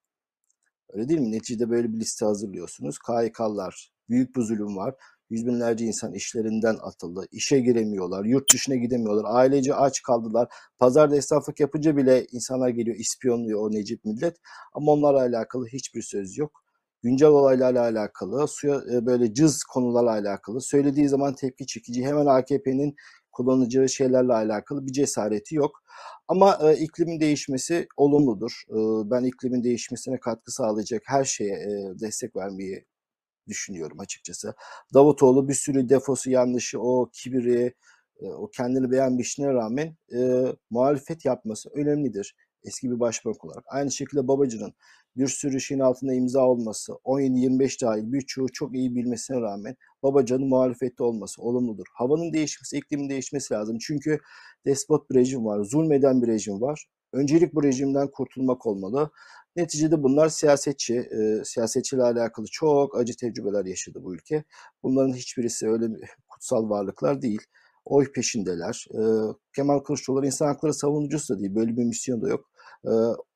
Öyle 0.92 1.08
değil 1.08 1.20
mi? 1.20 1.32
Neticede 1.32 1.70
böyle 1.70 1.92
bir 1.92 2.00
liste 2.00 2.26
hazırlıyorsunuz. 2.26 2.98
KHK'lılar 2.98 3.92
büyük 4.08 4.36
bir 4.36 4.42
zulüm 4.42 4.76
var. 4.76 4.94
Yüz 5.30 5.46
binlerce 5.46 5.84
insan 5.84 6.12
işlerinden 6.14 6.76
atıldı. 6.82 7.26
İşe 7.32 7.60
giremiyorlar. 7.60 8.24
Yurt 8.24 8.52
dışına 8.52 8.76
gidemiyorlar. 8.76 9.24
Ailece 9.26 9.74
aç 9.74 10.02
kaldılar. 10.02 10.48
Pazarda 10.78 11.16
esnaflık 11.16 11.60
yapınca 11.60 11.96
bile 11.96 12.26
insanlar 12.32 12.68
geliyor 12.68 12.96
ispiyonluyor 12.96 13.60
o 13.60 13.70
Necip 13.70 14.04
millet. 14.04 14.36
Ama 14.72 14.92
onlarla 14.92 15.20
alakalı 15.20 15.66
hiçbir 15.66 16.02
söz 16.02 16.38
yok. 16.38 16.63
Güncel 17.04 17.28
olaylarla 17.28 17.82
alakalı, 17.82 18.48
suya 18.48 18.82
e, 18.92 19.06
böyle 19.06 19.34
cız 19.34 19.64
konularla 19.64 20.10
alakalı, 20.10 20.60
söylediği 20.60 21.08
zaman 21.08 21.34
tepki 21.34 21.66
çekici, 21.66 22.06
hemen 22.06 22.26
AKP'nin 22.26 22.96
kullanacağı 23.32 23.88
şeylerle 23.88 24.32
alakalı 24.32 24.86
bir 24.86 24.92
cesareti 24.92 25.54
yok. 25.54 25.82
Ama 26.28 26.58
e, 26.62 26.76
iklimin 26.76 27.20
değişmesi 27.20 27.88
olumludur. 27.96 28.62
E, 28.70 28.76
ben 29.10 29.24
iklimin 29.24 29.64
değişmesine 29.64 30.20
katkı 30.20 30.52
sağlayacak 30.52 31.02
her 31.06 31.24
şeye 31.24 31.54
e, 31.54 32.00
destek 32.00 32.36
vermeyi 32.36 32.86
düşünüyorum 33.48 34.00
açıkçası. 34.00 34.54
Davutoğlu 34.94 35.48
bir 35.48 35.54
sürü 35.54 35.88
defosu, 35.88 36.30
yanlışı, 36.30 36.80
o 36.80 37.10
kibiri, 37.12 37.74
e, 38.20 38.26
o 38.26 38.50
kendini 38.50 38.90
beğenmişine 38.90 39.52
rağmen 39.54 39.96
e, 40.16 40.44
muhalefet 40.70 41.24
yapması 41.24 41.70
önemlidir 41.74 42.34
eski 42.64 42.90
bir 42.90 43.00
başbakan 43.00 43.50
olarak. 43.50 43.64
Aynı 43.68 43.90
şekilde 43.92 44.28
Babacı'nın 44.28 44.74
bir 45.16 45.28
sürü 45.28 45.60
şeyin 45.60 45.80
altında 45.80 46.14
imza 46.14 46.40
olması, 46.40 46.92
17-25 47.04 47.82
dahil 47.82 48.12
birçoğu 48.12 48.48
çok 48.52 48.74
iyi 48.74 48.94
bilmesine 48.94 49.40
rağmen 49.40 49.76
Babacan'ın 50.02 50.48
muhalefette 50.48 51.02
olması 51.04 51.42
olumludur. 51.42 51.86
Havanın 51.94 52.32
değişmesi, 52.32 52.76
iklimin 52.76 53.08
değişmesi 53.08 53.54
lazım. 53.54 53.78
Çünkü 53.80 54.18
despot 54.66 55.10
bir 55.10 55.14
rejim 55.14 55.44
var, 55.44 55.64
zulmeden 55.64 56.22
bir 56.22 56.26
rejim 56.26 56.60
var. 56.60 56.86
Öncelik 57.12 57.54
bu 57.54 57.62
rejimden 57.62 58.10
kurtulmak 58.10 58.66
olmalı. 58.66 59.10
Neticede 59.56 60.02
bunlar 60.02 60.28
siyasetçi, 60.28 60.94
e, 60.94 61.44
siyasetçiyle 61.44 62.02
alakalı 62.02 62.46
çok 62.46 62.98
acı 62.98 63.16
tecrübeler 63.16 63.64
yaşadı 63.64 63.98
bu 64.04 64.14
ülke. 64.14 64.44
Bunların 64.82 65.14
hiçbirisi 65.14 65.68
öyle 65.68 65.86
kutsal 66.28 66.70
varlıklar 66.70 67.22
değil. 67.22 67.40
Oy 67.84 68.12
peşindeler. 68.12 68.86
E, 68.90 69.00
Kemal 69.56 69.78
Kılıçdaroğlu 69.78 70.26
insan 70.26 70.46
hakları 70.46 70.74
savunucusu 70.74 71.34
da 71.34 71.38
değil. 71.40 71.54
Böyle 71.54 71.76
bir 71.76 71.84
misyon 71.84 72.22
da 72.22 72.28
yok. 72.28 72.50
E, 72.84 72.90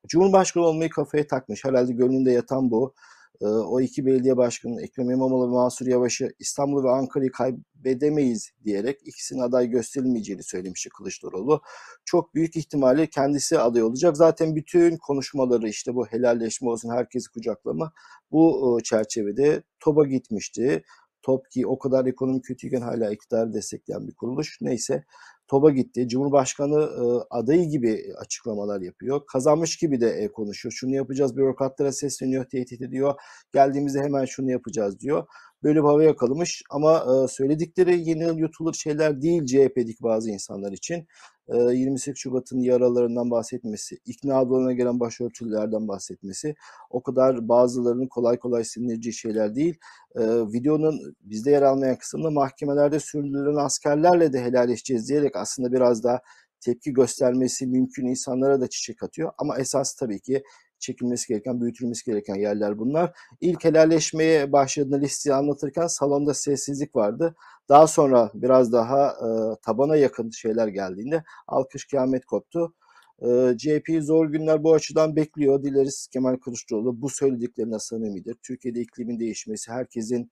Cumhurbaşkanı 0.07 0.63
olmayı 0.63 0.89
kafaya 0.89 1.27
takmış. 1.27 1.65
Herhalde 1.65 1.93
gönlünde 1.93 2.31
yatan 2.31 2.71
bu. 2.71 2.93
E, 3.41 3.45
o 3.45 3.81
iki 3.81 4.05
belediye 4.05 4.37
başkanı 4.37 4.81
Ekrem 4.81 5.11
İmamoğlu 5.11 5.47
ve 5.47 5.51
Mansur 5.51 5.87
Yavaş'ı 5.87 6.29
İstanbul 6.39 6.83
ve 6.83 6.89
Ankara'yı 6.89 7.31
kaybedemeyiz 7.31 8.51
diyerek 8.63 8.99
ikisinin 9.05 9.39
aday 9.39 9.67
gösterilmeyeceğini 9.69 10.43
söylemişti 10.43 10.89
Kılıçdaroğlu. 10.89 11.61
Çok 12.05 12.35
büyük 12.35 12.55
ihtimalle 12.55 13.07
kendisi 13.07 13.59
aday 13.59 13.83
olacak. 13.83 14.17
Zaten 14.17 14.55
bütün 14.55 14.97
konuşmaları 14.97 15.69
işte 15.69 15.95
bu 15.95 16.05
helalleşme 16.05 16.69
olsun 16.69 16.89
herkesi 16.89 17.31
kucaklama 17.31 17.91
bu 18.31 18.77
e, 18.79 18.83
çerçevede 18.83 19.63
TOB'a 19.79 20.05
gitmişti. 20.05 20.83
TOP 21.21 21.51
ki 21.51 21.67
o 21.67 21.79
kadar 21.79 22.05
ekonomi 22.05 22.41
kötüyken 22.41 22.81
hala 22.81 23.11
iktidarı 23.11 23.53
destekleyen 23.53 24.07
bir 24.07 24.13
kuruluş. 24.13 24.57
Neyse 24.61 25.03
TOB'a 25.47 25.71
gitti. 25.71 26.07
Cumhurbaşkanı 26.07 26.79
e, 26.79 27.03
adayı 27.29 27.69
gibi 27.69 28.13
açıklamalar 28.17 28.81
yapıyor. 28.81 29.21
Kazanmış 29.25 29.77
gibi 29.77 30.01
de 30.01 30.09
e, 30.09 30.31
konuşuyor. 30.31 30.73
Şunu 30.73 30.95
yapacağız 30.95 31.37
bürokratlara 31.37 31.91
sesleniyor, 31.91 32.45
tehdit 32.45 32.81
ediyor. 32.81 33.21
Geldiğimizde 33.53 33.99
hemen 33.99 34.25
şunu 34.25 34.51
yapacağız 34.51 34.99
diyor. 34.99 35.27
Böyle 35.63 35.79
bir 35.79 35.87
hava 35.87 36.03
yakalamış 36.03 36.63
ama 36.69 36.97
e, 36.97 37.27
söyledikleri 37.27 38.09
yeni 38.09 38.39
yutulur 38.41 38.73
şeyler 38.73 39.21
değil 39.21 39.45
CHP'deki 39.45 40.03
bazı 40.03 40.29
insanlar 40.29 40.71
için. 40.71 41.07
E, 41.47 41.57
28 41.57 42.21
Şubat'ın 42.21 42.59
yaralarından 42.59 43.31
bahsetmesi, 43.31 43.97
ikna 44.05 44.37
adlarına 44.37 44.73
gelen 44.73 44.99
başörtülerden 44.99 45.87
bahsetmesi 45.87 46.55
o 46.89 47.03
kadar 47.03 47.49
bazılarının 47.49 48.07
kolay 48.07 48.39
kolay 48.39 48.63
sinirci 48.63 49.13
şeyler 49.13 49.55
değil. 49.55 49.77
E, 50.15 50.21
videonun 50.25 51.15
bizde 51.21 51.51
yer 51.51 51.61
almayan 51.61 51.97
kısmında 51.97 52.31
mahkemelerde 52.31 52.99
süründürülen 52.99 53.65
askerlerle 53.65 54.33
de 54.33 54.41
helalleşeceğiz 54.41 55.09
diyerek 55.09 55.35
aslında 55.35 55.71
biraz 55.71 56.03
daha 56.03 56.21
tepki 56.61 56.93
göstermesi 56.93 57.67
mümkün 57.67 58.05
insanlara 58.05 58.61
da 58.61 58.67
çiçek 58.69 59.03
atıyor. 59.03 59.31
Ama 59.37 59.57
esas 59.57 59.95
tabii 59.95 60.19
ki 60.19 60.43
çekilmesi 60.79 61.27
gereken, 61.27 61.61
büyütülmesi 61.61 62.05
gereken 62.05 62.35
yerler 62.35 62.79
bunlar. 62.79 63.17
İlk 63.41 63.63
helalleşmeye 63.63 64.51
başladığında 64.51 64.97
listeyi 64.97 65.33
anlatırken 65.33 65.87
salonda 65.87 66.33
sessizlik 66.33 66.95
vardı. 66.95 67.35
Daha 67.69 67.87
sonra 67.87 68.31
biraz 68.33 68.73
daha 68.73 69.07
e, 69.09 69.27
tabana 69.61 69.95
yakın 69.95 70.29
şeyler 70.29 70.67
geldiğinde 70.67 71.23
alkış 71.47 71.85
kıyamet 71.85 72.25
koptu. 72.25 72.73
E, 73.21 73.57
CHP'yi 73.57 74.01
zor 74.01 74.29
günler 74.29 74.63
bu 74.63 74.73
açıdan 74.73 75.15
bekliyor. 75.15 75.63
Dileriz 75.63 76.07
Kemal 76.07 76.35
Kılıçdaroğlu 76.35 77.01
bu 77.01 77.09
söylediklerine 77.09 77.79
samimidir. 77.79 78.35
Türkiye'de 78.43 78.81
iklimin 78.81 79.19
değişmesi, 79.19 79.71
herkesin 79.71 80.31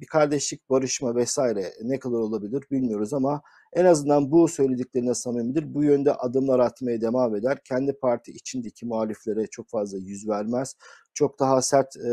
bir 0.00 0.06
kardeşlik, 0.06 0.70
barışma 0.70 1.16
vesaire 1.16 1.72
ne 1.82 1.98
kadar 1.98 2.18
olabilir 2.18 2.64
bilmiyoruz 2.70 3.14
ama 3.14 3.42
en 3.72 3.84
azından 3.84 4.30
bu 4.30 4.48
söylediklerine 4.48 5.14
samimidir. 5.14 5.74
Bu 5.74 5.84
yönde 5.84 6.14
adımlar 6.14 6.58
atmaya 6.58 7.00
devam 7.00 7.36
eder. 7.36 7.58
Kendi 7.64 7.92
parti 7.92 8.30
içindeki 8.30 8.86
muhaliflere 8.86 9.46
çok 9.46 9.68
fazla 9.68 9.98
yüz 9.98 10.28
vermez. 10.28 10.76
Çok 11.14 11.38
daha 11.38 11.62
sert 11.62 11.96
e, 11.96 12.10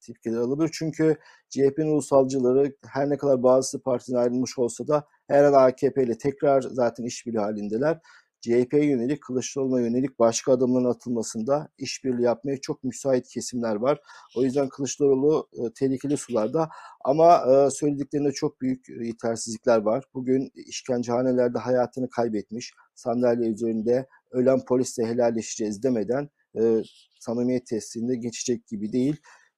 tepkiler 0.00 0.38
alabilir. 0.38 0.70
Çünkü 0.72 1.16
CHP'nin 1.48 1.90
ulusalcıları 1.90 2.76
her 2.86 3.10
ne 3.10 3.16
kadar 3.16 3.42
bazı 3.42 3.82
partiden 3.82 4.16
ayrılmış 4.18 4.58
olsa 4.58 4.88
da 4.88 5.06
her 5.28 5.44
an 5.44 5.52
AKP 5.52 6.02
ile 6.02 6.18
tekrar 6.18 6.60
zaten 6.62 7.04
işbirliği 7.04 7.38
halindeler. 7.38 8.00
CHP'ye 8.46 8.84
yönelik, 8.84 9.22
Kılıçdaroğlu'na 9.22 9.80
yönelik 9.80 10.18
başka 10.18 10.52
adımların 10.52 10.84
atılmasında 10.84 11.68
işbirliği 11.78 12.22
yapmaya 12.22 12.60
çok 12.60 12.84
müsait 12.84 13.28
kesimler 13.28 13.74
var. 13.74 14.00
O 14.36 14.42
yüzden 14.42 14.68
Kılıçdaroğlu 14.68 15.48
e, 15.52 15.72
tehlikeli 15.72 16.16
sularda 16.16 16.68
ama 17.04 17.36
e, 17.36 17.70
söylediklerinde 17.70 18.32
çok 18.32 18.60
büyük 18.60 18.88
yetersizlikler 18.88 19.78
var. 19.78 20.04
Bugün 20.14 20.50
işkencehanelerde 20.54 21.58
hayatını 21.58 22.10
kaybetmiş, 22.10 22.72
sandalye 22.94 23.50
üzerinde 23.50 24.06
ölen 24.30 24.64
polisle 24.64 25.06
helalleşeceğiz 25.06 25.82
demeden 25.82 26.28
e, 26.60 26.82
samimiyet 27.20 27.66
testinde 27.66 28.16
geçecek 28.16 28.66
gibi 28.66 28.92
değil. 28.92 29.16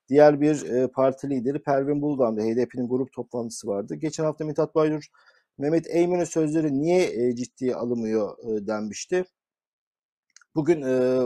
Diğer 0.08 0.40
bir 0.40 0.64
e, 0.70 0.86
parti 0.86 1.30
lideri 1.30 1.62
Pervin 1.62 2.02
Buldan'da 2.02 2.42
HDP'nin 2.42 2.88
grup 2.88 3.12
toplantısı 3.12 3.66
vardı. 3.66 3.94
Geçen 3.94 4.24
hafta 4.24 4.44
Mithat 4.44 4.74
Baydur 4.74 5.08
Mehmet 5.58 5.86
Eymen'in 5.90 6.24
sözleri 6.24 6.80
niye 6.80 7.04
e, 7.04 7.36
ciddiye 7.36 7.74
alınmıyor 7.74 8.38
e, 8.38 8.66
denmişti. 8.66 9.24
Bugün 10.54 10.82
e, 10.82 11.22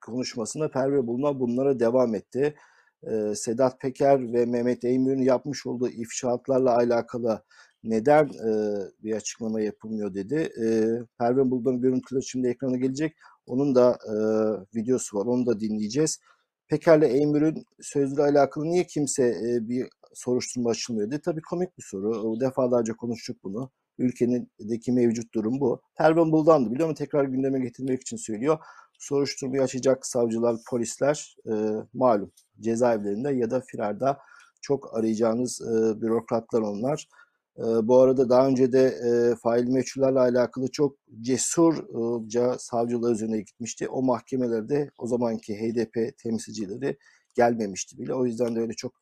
konuşmasında 0.00 0.70
Perve 0.70 1.06
Bulma 1.06 1.40
bunlara 1.40 1.80
devam 1.80 2.14
etti. 2.14 2.54
Sedat 3.34 3.80
Peker 3.80 4.32
ve 4.32 4.46
Mehmet 4.46 4.84
Eymen'in 4.84 5.22
yapmış 5.22 5.66
olduğu 5.66 5.88
ifşaatlarla 5.88 6.76
alakalı 6.76 7.42
neden 7.84 8.24
e, 8.24 8.50
bir 9.02 9.16
açıklama 9.16 9.60
yapılmıyor 9.60 10.14
dedi. 10.14 10.34
E, 10.34 10.66
Pervin 11.18 11.50
Buldan'ın 11.50 11.80
görüntüleri 11.80 12.24
şimdi 12.24 12.48
ekrana 12.48 12.76
gelecek. 12.76 13.16
Onun 13.46 13.74
da 13.74 13.98
e, 14.08 14.14
videosu 14.78 15.18
var. 15.18 15.26
Onu 15.26 15.46
da 15.46 15.60
dinleyeceğiz. 15.60 16.18
Peker'le 16.68 17.02
Eymür'ün 17.02 17.64
sözleriyle 17.80 18.38
alakalı 18.38 18.64
niye 18.64 18.84
kimse 18.84 19.24
e, 19.24 19.68
bir 19.68 19.88
soruşturma 20.16 20.70
açılmıyor 20.70 21.10
diye. 21.10 21.20
Tabii 21.20 21.42
komik 21.42 21.78
bir 21.78 21.82
soru. 21.82 22.40
Defalarca 22.40 22.96
konuştuk 22.96 23.36
bunu. 23.44 23.70
Ülkenindeki 23.98 24.92
mevcut 24.92 25.34
durum 25.34 25.60
bu. 25.60 25.80
Pervin 25.98 26.32
Buldan'dı 26.32 26.72
biliyor 26.72 26.88
musun? 26.88 27.04
Tekrar 27.04 27.24
gündeme 27.24 27.60
getirmek 27.60 28.00
için 28.00 28.16
söylüyor. 28.16 28.58
Soruşturmayı 28.98 29.62
açacak 29.62 30.06
savcılar, 30.06 30.56
polisler 30.70 31.36
e, 31.46 31.52
malum 31.94 32.32
cezaevlerinde 32.60 33.32
ya 33.32 33.50
da 33.50 33.60
firarda 33.60 34.18
çok 34.60 34.98
arayacağınız 34.98 35.60
e, 35.60 36.00
bürokratlar 36.00 36.60
onlar. 36.60 37.08
E, 37.58 37.62
bu 37.62 38.00
arada 38.00 38.28
daha 38.28 38.46
önce 38.46 38.72
de 38.72 38.84
e, 38.86 39.34
fail 39.42 39.68
meçhullerle 39.68 40.18
alakalı 40.18 40.70
çok 40.70 40.96
cesurca 41.20 42.58
savcılar 42.58 43.12
üzerine 43.12 43.40
gitmişti. 43.40 43.88
O 43.88 44.02
mahkemelerde 44.02 44.90
o 44.98 45.06
zamanki 45.06 45.54
HDP 45.54 46.18
temsilcileri 46.18 46.98
gelmemişti 47.34 47.98
bile. 47.98 48.14
O 48.14 48.26
yüzden 48.26 48.56
de 48.56 48.60
öyle 48.60 48.72
çok 48.72 48.92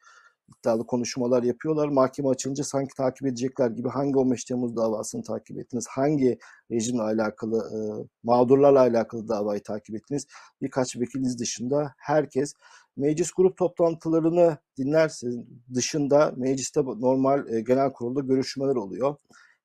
iddialı 0.48 0.86
konuşmalar 0.86 1.42
yapıyorlar. 1.42 1.88
Mahkeme 1.88 2.28
açılınca 2.28 2.64
sanki 2.64 2.94
takip 2.94 3.26
edecekler 3.26 3.70
gibi 3.70 3.88
hangi 3.88 4.18
15 4.18 4.44
Temmuz 4.44 4.76
davasını 4.76 5.22
takip 5.22 5.58
ettiniz? 5.58 5.86
Hangi 5.88 6.38
rejimle 6.70 7.02
alakalı, 7.02 7.58
e, 7.58 7.78
mağdurlarla 8.22 8.80
alakalı 8.80 9.28
davayı 9.28 9.62
takip 9.62 9.96
ettiniz? 9.96 10.26
Birkaç 10.62 10.96
vekiliz 10.96 11.38
dışında 11.38 11.94
herkes 11.98 12.54
meclis 12.96 13.32
grup 13.32 13.56
toplantılarını 13.56 14.58
dinlersiniz. 14.78 15.36
Dışında 15.74 16.32
mecliste 16.36 16.80
normal 16.84 17.48
e, 17.48 17.60
genel 17.60 17.92
kurulda 17.92 18.20
görüşmeler 18.20 18.76
oluyor. 18.76 19.16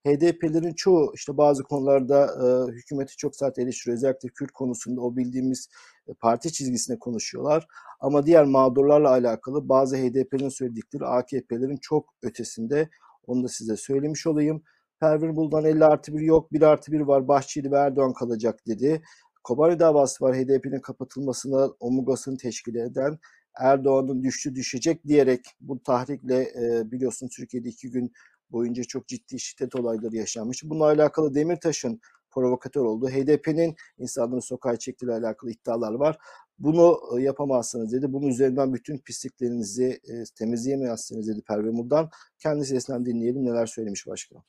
HDP'lerin 0.07 0.73
çoğu 0.73 1.11
işte 1.15 1.37
bazı 1.37 1.63
konularda 1.63 2.25
e, 2.25 2.71
hükümeti 2.71 3.17
çok 3.17 3.35
sert 3.35 3.59
eleştiriyor. 3.59 3.97
Özellikle 3.97 4.29
Kürt 4.29 4.51
konusunda 4.51 5.01
o 5.01 5.15
bildiğimiz 5.15 5.69
e, 6.07 6.13
parti 6.13 6.53
çizgisine 6.53 6.99
konuşuyorlar. 6.99 7.67
Ama 7.99 8.25
diğer 8.25 8.45
mağdurlarla 8.45 9.09
alakalı 9.09 9.69
bazı 9.69 9.97
HDP'nin 9.97 10.49
söyledikleri 10.49 11.05
AKP'lerin 11.05 11.77
çok 11.77 12.13
ötesinde. 12.21 12.89
Onu 13.27 13.43
da 13.43 13.47
size 13.47 13.75
söylemiş 13.75 14.27
olayım. 14.27 14.63
Pervin 14.99 15.35
Buldan 15.35 15.65
50 15.65 15.85
artı 15.85 16.13
1 16.13 16.21
yok, 16.21 16.53
1 16.53 16.61
artı 16.61 16.91
1 16.91 16.99
var, 16.99 17.27
Bahçeli 17.27 17.71
ve 17.71 17.75
Erdoğan 17.75 18.13
kalacak 18.13 18.59
dedi. 18.67 19.01
Kobani 19.43 19.79
davası 19.79 20.25
var 20.25 20.35
HDP'nin 20.35 20.79
kapatılmasına 20.79 21.69
omurgasını 21.79 22.37
teşkil 22.37 22.75
eden 22.75 23.19
Erdoğan'ın 23.59 24.23
düştü 24.23 24.55
düşecek 24.55 25.07
diyerek 25.07 25.45
bu 25.61 25.83
tahrikle 25.83 26.41
e, 26.41 26.91
biliyorsun 26.91 27.27
Türkiye'de 27.27 27.69
iki 27.69 27.91
gün 27.91 28.13
boyunca 28.51 28.83
çok 28.83 29.07
ciddi 29.07 29.39
şiddet 29.39 29.75
olayları 29.75 30.15
yaşanmış. 30.15 30.63
Bununla 30.63 30.85
alakalı 30.85 31.35
Demirtaş'ın 31.35 32.01
provokatör 32.31 32.85
olduğu, 32.85 33.09
HDP'nin 33.09 33.75
insanların 33.97 34.39
sokağa 34.39 34.77
çektiğiyle 34.77 35.15
alakalı 35.15 35.51
iddialar 35.51 35.93
var. 35.93 36.17
Bunu 36.59 36.99
e, 37.17 37.21
yapamazsınız 37.21 37.93
dedi. 37.93 38.13
Bunun 38.13 38.27
üzerinden 38.27 38.73
bütün 38.73 38.97
pisliklerinizi 38.97 40.01
e, 40.07 40.23
temizleyemezsiniz 40.37 41.27
dedi 41.27 41.41
Perve 41.41 41.69
Murdan. 41.69 42.09
Kendi 42.39 42.65
sesinden 42.65 43.05
dinleyelim 43.05 43.45
neler 43.45 43.65
söylemiş 43.65 44.07
başkan. 44.07 44.43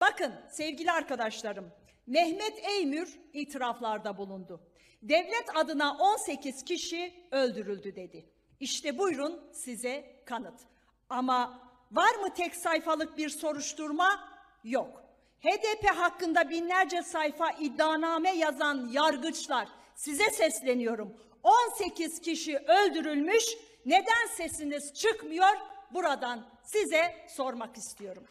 Bakın 0.00 0.32
sevgili 0.50 0.92
arkadaşlarım, 0.92 1.64
Mehmet 2.06 2.54
Eymür 2.68 3.20
itiraflarda 3.32 4.18
bulundu. 4.18 4.60
Devlet 5.02 5.44
adına 5.54 5.96
18 5.98 6.64
kişi 6.64 7.12
öldürüldü 7.30 7.96
dedi. 7.96 8.24
İşte 8.60 8.98
buyurun 8.98 9.40
size 9.52 10.04
kanıt. 10.24 10.60
Ama 11.08 11.60
var 11.92 12.14
mı 12.14 12.34
tek 12.34 12.56
sayfalık 12.56 13.18
bir 13.18 13.28
soruşturma? 13.28 14.28
Yok. 14.64 15.02
HDP 15.40 15.88
hakkında 15.96 16.50
binlerce 16.50 17.02
sayfa 17.02 17.50
iddianame 17.50 18.36
yazan 18.36 18.88
yargıçlar 18.92 19.68
size 19.94 20.30
sesleniyorum. 20.30 21.16
18 21.42 22.20
kişi 22.20 22.58
öldürülmüş. 22.58 23.44
Neden 23.86 24.26
sesiniz 24.36 24.94
çıkmıyor? 24.94 25.56
Buradan 25.90 26.46
size 26.62 27.26
sormak 27.28 27.76
istiyorum. 27.76 28.24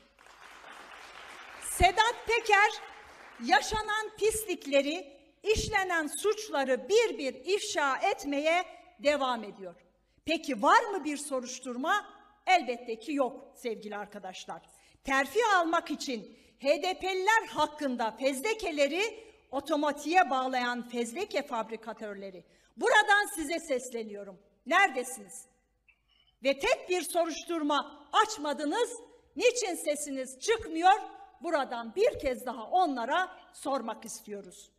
Sedat 1.69 2.15
Peker 2.27 2.71
yaşanan 3.43 4.09
pislikleri, 4.17 5.19
işlenen 5.43 6.07
suçları 6.07 6.89
bir 6.89 7.17
bir 7.17 7.33
ifşa 7.33 7.97
etmeye 7.97 8.65
devam 8.99 9.43
ediyor. 9.43 9.75
Peki 10.25 10.61
var 10.61 10.83
mı 10.83 11.03
bir 11.03 11.17
soruşturma? 11.17 12.20
Elbette 12.47 12.99
ki 12.99 13.13
yok 13.13 13.51
sevgili 13.55 13.97
arkadaşlar. 13.97 14.61
Terfi 15.03 15.39
almak 15.55 15.91
için 15.91 16.37
HDP'liler 16.59 17.47
hakkında 17.47 18.11
fezlekeleri 18.11 19.23
otomatiğe 19.51 20.29
bağlayan 20.29 20.89
fezleke 20.89 21.41
fabrikatörleri. 21.47 22.43
Buradan 22.77 23.35
size 23.35 23.59
sesleniyorum. 23.59 24.39
Neredesiniz? 24.65 25.45
Ve 26.43 26.59
tek 26.59 26.89
bir 26.89 27.01
soruşturma 27.01 28.09
açmadınız. 28.13 28.89
Niçin 29.35 29.75
sesiniz 29.75 30.39
çıkmıyor? 30.39 30.99
Buradan 31.41 31.95
bir 31.95 32.19
kez 32.19 32.45
daha 32.45 32.63
onlara 32.63 33.37
sormak 33.53 34.05
istiyoruz. 34.05 34.71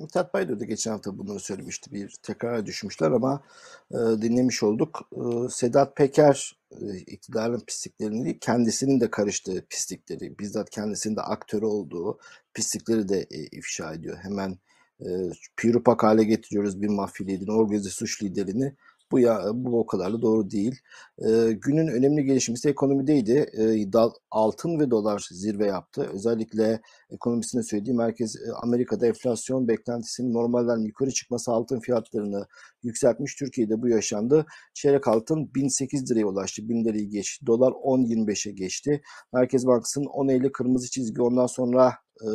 Mithat 0.00 0.34
Baydo 0.34 0.60
da 0.60 0.64
geçen 0.64 0.90
hafta 0.90 1.18
bunları 1.18 1.40
söylemişti. 1.40 1.92
Bir 1.92 2.14
tekrara 2.22 2.66
düşmüşler 2.66 3.10
ama 3.10 3.42
e, 3.90 3.96
dinlemiş 3.96 4.62
olduk. 4.62 5.08
E, 5.12 5.48
Sedat 5.50 5.96
Peker 5.96 6.56
e, 6.80 6.96
iktidarın 6.96 7.60
pisliklerini 7.60 8.24
değil, 8.24 8.38
kendisinin 8.40 9.00
de 9.00 9.10
karıştığı 9.10 9.66
pislikleri, 9.70 10.38
bizzat 10.38 10.70
kendisinin 10.70 11.16
de 11.16 11.20
aktörü 11.20 11.64
olduğu 11.64 12.18
pislikleri 12.54 13.08
de 13.08 13.26
e, 13.30 13.46
ifşa 13.46 13.94
ediyor. 13.94 14.18
Hemen 14.22 14.58
e, 15.00 15.06
pirupak 15.56 16.02
hale 16.02 16.24
getiriyoruz 16.24 16.82
bir 16.82 16.88
mafya 16.88 17.26
liderini, 17.26 17.52
organize 17.52 17.90
suç 17.90 18.22
liderini. 18.22 18.74
Bu 19.12 19.18
ya 19.18 19.42
bu 19.54 19.80
o 19.80 19.86
kadar 19.86 20.12
da 20.12 20.22
doğru 20.22 20.50
değil. 20.50 20.80
E, 21.18 21.52
günün 21.52 21.88
önemli 21.88 22.24
gelişmesi 22.24 22.68
ekonomideydi. 22.68 23.32
E, 23.32 23.92
dal, 23.92 24.10
altın 24.30 24.80
ve 24.80 24.90
dolar 24.90 25.26
zirve 25.30 25.66
yaptı. 25.66 26.10
Özellikle 26.12 26.80
ekonomisinde 27.10 27.62
söylediği 27.62 27.96
merkez 27.96 28.36
Amerika'da 28.62 29.06
enflasyon 29.06 29.68
beklentisinin 29.68 30.32
normalden 30.32 30.78
yukarı 30.78 31.10
çıkması 31.10 31.52
altın 31.52 31.80
fiyatlarını 31.80 32.46
yükseltmiş. 32.82 33.34
Türkiye'de 33.34 33.82
bu 33.82 33.88
yaşandı. 33.88 34.46
Çeyrek 34.74 35.08
altın 35.08 35.54
1008 35.54 36.10
liraya 36.10 36.26
ulaştı. 36.26 36.68
1000 36.68 36.84
lirayı 36.84 37.10
geçti. 37.10 37.46
Dolar 37.46 37.70
10.25'e 37.72 38.52
geçti. 38.52 39.02
Merkez 39.32 39.66
Bankası'nın 39.66 40.06
10.50 40.06 40.52
kırmızı 40.52 40.90
çizgi 40.90 41.22
ondan 41.22 41.46
sonra 41.46 41.94
e, 42.22 42.28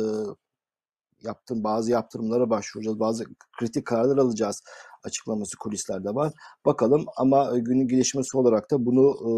yaptığım 1.24 1.64
bazı 1.64 1.90
yaptırımlara 1.90 2.50
başvuracağız. 2.50 3.00
Bazı 3.00 3.24
kritik 3.58 3.86
kararlar 3.86 4.18
alacağız 4.18 4.62
açıklaması 5.04 5.58
kulislerde 5.58 6.14
var. 6.14 6.32
Bakalım 6.66 7.06
ama 7.16 7.58
günün 7.58 7.88
gelişmesi 7.88 8.36
olarak 8.36 8.70
da 8.70 8.86
bunu 8.86 9.10
e, 9.10 9.30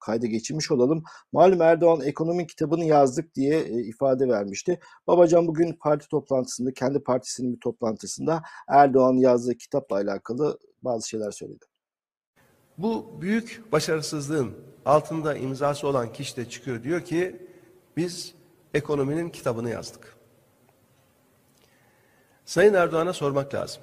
kayda 0.00 0.26
geçirmiş 0.26 0.70
olalım. 0.70 1.02
Malum 1.32 1.62
Erdoğan 1.62 2.00
ekonomi 2.00 2.46
kitabını 2.46 2.84
yazdık 2.84 3.34
diye 3.34 3.60
e, 3.60 3.82
ifade 3.82 4.28
vermişti. 4.28 4.80
Babacan 5.06 5.46
bugün 5.46 5.72
parti 5.72 6.08
toplantısında, 6.08 6.72
kendi 6.72 7.02
partisinin 7.02 7.54
bir 7.54 7.60
toplantısında 7.60 8.42
Erdoğan 8.68 9.14
yazdığı 9.14 9.54
kitapla 9.54 9.96
alakalı 9.96 10.58
bazı 10.82 11.08
şeyler 11.08 11.30
söyledi. 11.30 11.64
Bu 12.78 13.06
büyük 13.20 13.62
başarısızlığın 13.72 14.52
altında 14.84 15.36
imzası 15.36 15.86
olan 15.86 16.12
kişi 16.12 16.36
de 16.36 16.48
çıkıyor 16.48 16.82
diyor 16.82 17.00
ki 17.00 17.46
biz 17.96 18.34
ekonominin 18.74 19.30
kitabını 19.30 19.70
yazdık. 19.70 20.19
Sayın 22.50 22.74
Erdoğan'a 22.74 23.12
sormak 23.12 23.54
lazım. 23.54 23.82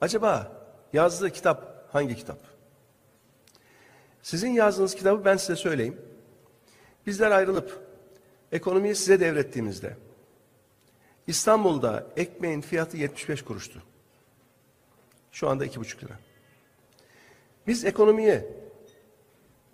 Acaba 0.00 0.52
yazdığı 0.92 1.30
kitap 1.30 1.88
hangi 1.92 2.16
kitap? 2.16 2.38
Sizin 4.22 4.50
yazdığınız 4.50 4.94
kitabı 4.94 5.24
ben 5.24 5.36
size 5.36 5.56
söyleyeyim. 5.56 6.00
Bizler 7.06 7.30
ayrılıp 7.30 7.80
ekonomiyi 8.52 8.94
size 8.94 9.20
devrettiğimizde 9.20 9.96
İstanbul'da 11.26 12.06
ekmeğin 12.16 12.60
fiyatı 12.60 12.96
75 12.96 13.42
kuruştu. 13.42 13.82
Şu 15.32 15.48
anda 15.48 15.66
2,5 15.66 16.04
lira. 16.04 16.18
Biz 17.66 17.84
ekonomiyi 17.84 18.44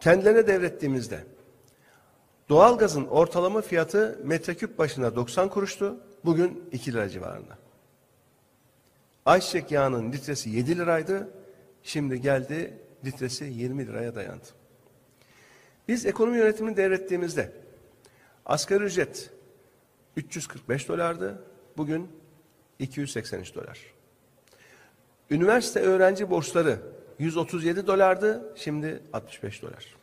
kendilerine 0.00 0.46
devrettiğimizde 0.46 1.24
doğalgazın 2.48 3.07
ortalama 3.07 3.61
fiyatı 3.61 4.20
metreküp 4.24 4.78
başına 4.78 5.16
90 5.16 5.48
kuruştu. 5.48 5.96
Bugün 6.24 6.68
2 6.72 6.92
lira 6.92 7.09
civarında. 7.09 7.63
Ayçiçek 9.26 9.70
yağının 9.70 10.12
litresi 10.12 10.50
7 10.50 10.78
liraydı. 10.78 11.30
Şimdi 11.82 12.20
geldi 12.20 12.78
litresi 13.04 13.44
20 13.44 13.87
liraya 13.87 14.14
dayandı. 14.14 14.46
Biz 15.88 16.06
ekonomi 16.06 16.38
yönetimini 16.38 16.76
devrettiğimizde 16.76 17.52
asgari 18.46 18.84
ücret 18.84 19.30
345 20.16 20.88
dolardı. 20.88 21.42
Bugün 21.76 22.08
283 22.78 23.54
dolar. 23.54 23.80
Üniversite 25.30 25.80
öğrenci 25.80 26.30
borçları 26.30 26.78
137 27.18 27.87
dolardı. 27.87 28.52
Şimdi 28.56 29.02
65 29.12 29.62
dolar. 29.62 29.96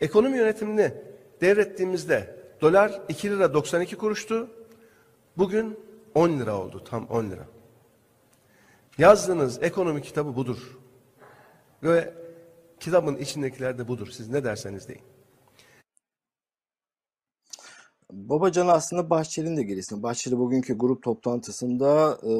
Ekonomi 0.00 0.36
yönetimini 0.36 0.94
devrettiğimizde 1.40 2.36
dolar 2.60 3.00
2 3.08 3.30
lira 3.30 3.54
92 3.54 3.96
kuruştu. 3.96 4.50
Bugün 5.36 5.78
10 6.14 6.40
lira 6.40 6.56
oldu. 6.58 6.84
Tam 6.84 7.06
10 7.06 7.30
lira. 7.30 7.46
Yazdığınız 8.98 9.62
ekonomi 9.62 10.02
kitabı 10.02 10.36
budur. 10.36 10.78
Ve 11.82 12.14
kitabın 12.80 13.16
içindekiler 13.16 13.78
de 13.78 13.88
budur. 13.88 14.08
Siz 14.12 14.28
ne 14.28 14.44
derseniz 14.44 14.88
deyin. 14.88 15.02
Babacan 18.12 18.68
aslında 18.68 19.10
Bahçeli'nin 19.10 19.56
de 19.56 19.62
gerisinde. 19.62 20.02
Bahçeli 20.02 20.38
bugünkü 20.38 20.78
grup 20.78 21.02
toplantısında 21.02 22.18
e, 22.22 22.30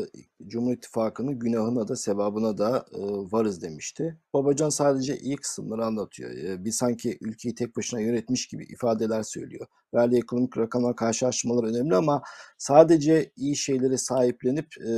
Cumhur 0.49 0.73
İttifakı'nın 0.73 1.39
günahına 1.39 1.89
da 1.89 1.97
sevabına 1.97 2.59
da 2.59 2.87
e, 2.93 3.01
varız 3.33 3.63
demişti. 3.63 4.19
Babacan 4.35 4.69
sadece 4.69 5.19
iyi 5.19 5.37
kısımları 5.37 5.85
anlatıyor. 5.85 6.31
E, 6.31 6.65
bir 6.65 6.71
sanki 6.71 7.19
ülkeyi 7.21 7.55
tek 7.55 7.77
başına 7.77 8.01
yönetmiş 8.01 8.47
gibi 8.47 8.65
ifadeler 8.65 9.23
söylüyor. 9.23 9.67
Verdiği 9.95 10.17
ekonomik 10.19 10.59
rakamlar 10.59 10.97
karşılaştırmalar 10.97 11.65
önemli 11.65 11.97
ama 11.97 12.23
sadece 12.59 13.33
iyi 13.37 13.57
şeylere 13.57 13.97
sahiplenip 13.99 14.67
e, 14.89 14.93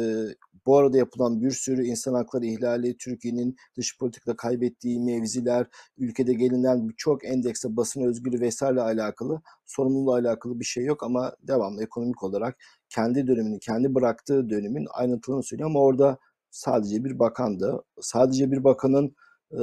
bu 0.66 0.78
arada 0.78 0.98
yapılan 0.98 1.42
bir 1.42 1.50
sürü 1.50 1.84
insan 1.84 2.14
hakları 2.14 2.46
ihlali, 2.46 2.96
Türkiye'nin 2.96 3.56
dış 3.76 3.98
politikada 3.98 4.36
kaybettiği 4.36 5.00
mevziler, 5.00 5.66
ülkede 5.98 6.34
gelinen 6.34 6.88
birçok 6.88 7.24
endekse 7.24 7.76
basın 7.76 8.02
özgürlüğü 8.02 8.40
vesaire 8.40 8.80
alakalı 8.80 9.42
sorumluluğu 9.66 10.14
alakalı 10.14 10.60
bir 10.60 10.64
şey 10.64 10.84
yok 10.84 11.02
ama 11.02 11.32
devamlı 11.42 11.82
ekonomik 11.82 12.22
olarak 12.22 12.56
kendi 12.88 13.26
dönemini, 13.26 13.58
kendi 13.58 13.94
bıraktığı 13.94 14.50
dönemin 14.50 14.86
ayrıntılarını 14.94 15.42
söylüyor 15.42 15.70
ama 15.70 15.80
orada 15.80 16.18
sadece 16.50 17.04
bir 17.04 17.18
bakandı. 17.18 17.82
Sadece 18.00 18.52
bir 18.52 18.64
bakanın 18.64 19.16
e, 19.52 19.60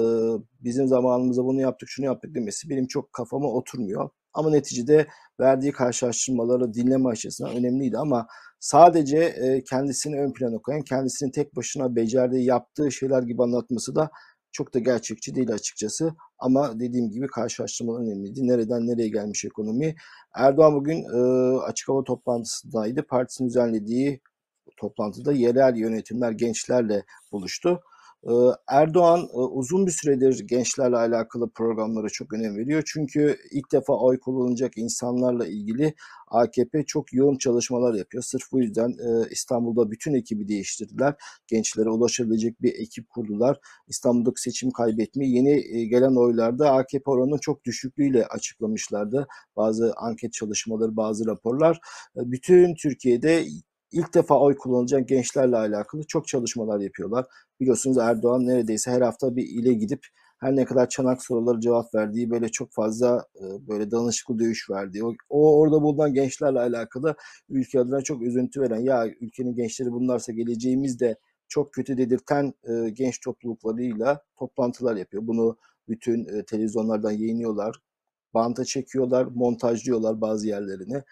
bizim 0.63 0.87
zamanımızda 0.87 1.45
bunu 1.45 1.61
yaptık, 1.61 1.89
şunu 1.89 2.05
yaptık 2.05 2.35
demesi 2.35 2.69
benim 2.69 2.87
çok 2.87 3.13
kafama 3.13 3.47
oturmuyor. 3.47 4.09
Ama 4.33 4.49
neticede 4.49 5.07
verdiği 5.39 5.71
karşılaştırmaları 5.71 6.73
dinleme 6.73 7.09
açısından 7.09 7.55
önemliydi 7.55 7.97
ama 7.97 8.27
sadece 8.59 9.17
e, 9.17 9.63
kendisini 9.63 10.21
ön 10.21 10.33
plana 10.33 10.57
koyan, 10.57 10.81
kendisini 10.81 11.31
tek 11.31 11.55
başına 11.55 11.95
becerdiği, 11.95 12.45
yaptığı 12.45 12.91
şeyler 12.91 13.23
gibi 13.23 13.43
anlatması 13.43 13.95
da 13.95 14.09
çok 14.51 14.73
da 14.73 14.79
gerçekçi 14.79 15.35
değil 15.35 15.51
açıkçası. 15.51 16.13
Ama 16.39 16.79
dediğim 16.79 17.09
gibi 17.09 17.27
karşılaştırmalar 17.27 18.01
önemliydi. 18.01 18.47
Nereden 18.47 18.87
nereye 18.87 19.09
gelmiş 19.09 19.45
ekonomi? 19.45 19.95
Erdoğan 20.35 20.75
bugün 20.75 21.03
e, 21.03 21.17
açık 21.57 21.89
hava 21.89 22.03
toplantısındaydı. 22.03 23.03
Partisinin 23.03 23.49
düzenlediği 23.49 24.21
toplantıda 24.77 25.33
yerel 25.33 25.75
yönetimler 25.75 26.31
gençlerle 26.31 27.03
buluştu. 27.31 27.81
Erdoğan 28.67 29.29
uzun 29.33 29.87
bir 29.87 29.91
süredir 29.91 30.39
gençlerle 30.39 30.97
alakalı 30.97 31.49
programlara 31.49 32.09
çok 32.09 32.33
önem 32.33 32.57
veriyor. 32.57 32.83
Çünkü 32.85 33.37
ilk 33.51 33.71
defa 33.71 33.93
oy 33.93 34.19
kullanacak 34.19 34.77
insanlarla 34.77 35.47
ilgili 35.47 35.93
AKP 36.27 36.85
çok 36.85 37.13
yoğun 37.13 37.37
çalışmalar 37.37 37.93
yapıyor. 37.93 38.23
Sırf 38.23 38.43
bu 38.51 38.61
yüzden 38.61 38.95
İstanbul'da 39.31 39.91
bütün 39.91 40.13
ekibi 40.13 40.47
değiştirdiler. 40.47 41.15
Gençlere 41.47 41.89
ulaşabilecek 41.89 42.61
bir 42.61 42.73
ekip 42.73 43.09
kurdular. 43.09 43.59
İstanbul'daki 43.87 44.41
seçim 44.41 44.71
kaybetmeyi 44.71 45.35
yeni 45.35 45.87
gelen 45.89 46.15
oylarda 46.15 46.71
AKP 46.71 47.11
oranının 47.11 47.37
çok 47.37 47.65
düşüklüğüyle 47.65 48.25
açıklamışlardı. 48.25 49.27
Bazı 49.55 49.93
anket 49.97 50.33
çalışmaları, 50.33 50.97
bazı 50.97 51.25
raporlar. 51.25 51.79
Bütün 52.15 52.75
Türkiye'de 52.75 53.45
ilk 53.93 54.13
defa 54.13 54.39
oy 54.39 54.57
kullanacak 54.57 55.07
gençlerle 55.07 55.57
alakalı 55.57 56.03
çok 56.03 56.27
çalışmalar 56.27 56.79
yapıyorlar. 56.79 57.25
Biliyorsunuz 57.59 57.97
Erdoğan 57.97 58.47
neredeyse 58.47 58.91
her 58.91 59.01
hafta 59.01 59.35
bir 59.35 59.47
ile 59.47 59.73
gidip 59.73 60.05
her 60.39 60.55
ne 60.55 60.65
kadar 60.65 60.89
çanak 60.89 61.23
soruları 61.23 61.59
cevap 61.59 61.95
verdiği 61.95 62.29
böyle 62.29 62.49
çok 62.49 62.71
fazla 62.71 63.25
böyle 63.67 63.91
danışıklı 63.91 64.39
dövüş 64.39 64.69
verdiği 64.69 65.03
o, 65.03 65.13
o 65.29 65.59
orada 65.59 65.81
bulunan 65.81 66.13
gençlerle 66.13 66.59
alakalı 66.59 67.15
ülke 67.49 67.79
adına 67.79 68.01
çok 68.01 68.21
üzüntü 68.21 68.61
veren 68.61 68.79
ya 68.79 69.07
ülkenin 69.21 69.55
gençleri 69.55 69.91
bunlarsa 69.91 70.31
geleceğimiz 70.31 70.99
de 70.99 71.15
çok 71.47 71.73
kötü 71.73 71.97
dedirten 71.97 72.53
e, 72.63 72.89
genç 72.89 73.19
topluluklarıyla 73.19 74.21
toplantılar 74.39 74.95
yapıyor. 74.95 75.27
Bunu 75.27 75.57
bütün 75.87 76.25
e, 76.25 76.45
televizyonlardan 76.45 77.11
yayınlıyorlar, 77.11 77.75
banta 78.33 78.65
çekiyorlar, 78.65 79.25
montajlıyorlar 79.25 80.21
bazı 80.21 80.47
yerlerini 80.47 81.03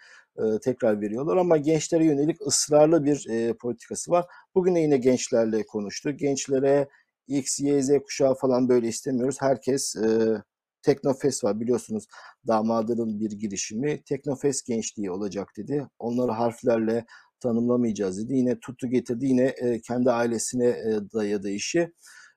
tekrar 0.62 1.00
veriyorlar 1.00 1.36
ama 1.36 1.56
gençlere 1.56 2.04
yönelik 2.04 2.46
ısrarlı 2.46 3.04
bir 3.04 3.26
e, 3.30 3.52
politikası 3.54 4.10
var. 4.10 4.26
Bugün 4.54 4.74
de 4.74 4.80
yine 4.80 4.96
gençlerle 4.96 5.66
konuştu. 5.66 6.10
Gençlere 6.10 6.88
X, 7.28 7.60
Y, 7.60 7.82
Z 7.82 7.90
kuşağı 8.04 8.34
falan 8.34 8.68
böyle 8.68 8.88
istemiyoruz. 8.88 9.36
Herkes 9.40 9.96
e, 9.96 10.42
Teknofest 10.82 11.44
var 11.44 11.60
biliyorsunuz 11.60 12.06
damadının 12.46 13.20
bir 13.20 13.30
girişimi. 13.30 14.02
Teknofest 14.02 14.66
gençliği 14.66 15.10
olacak 15.10 15.48
dedi. 15.56 15.86
Onları 15.98 16.32
harflerle 16.32 17.04
tanımlamayacağız 17.40 18.24
dedi. 18.24 18.34
Yine 18.34 18.60
tuttu 18.60 18.88
getirdi 18.88 19.26
yine 19.26 19.44
e, 19.44 19.80
kendi 19.80 20.10
ailesine 20.10 20.66
e, 20.68 21.00
dayadı 21.14 21.50
işi. 21.50 21.92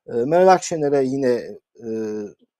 E, 0.07 0.13
Meral 0.13 0.47
Akşener'e 0.47 1.03
yine 1.03 1.41
e, 1.85 1.89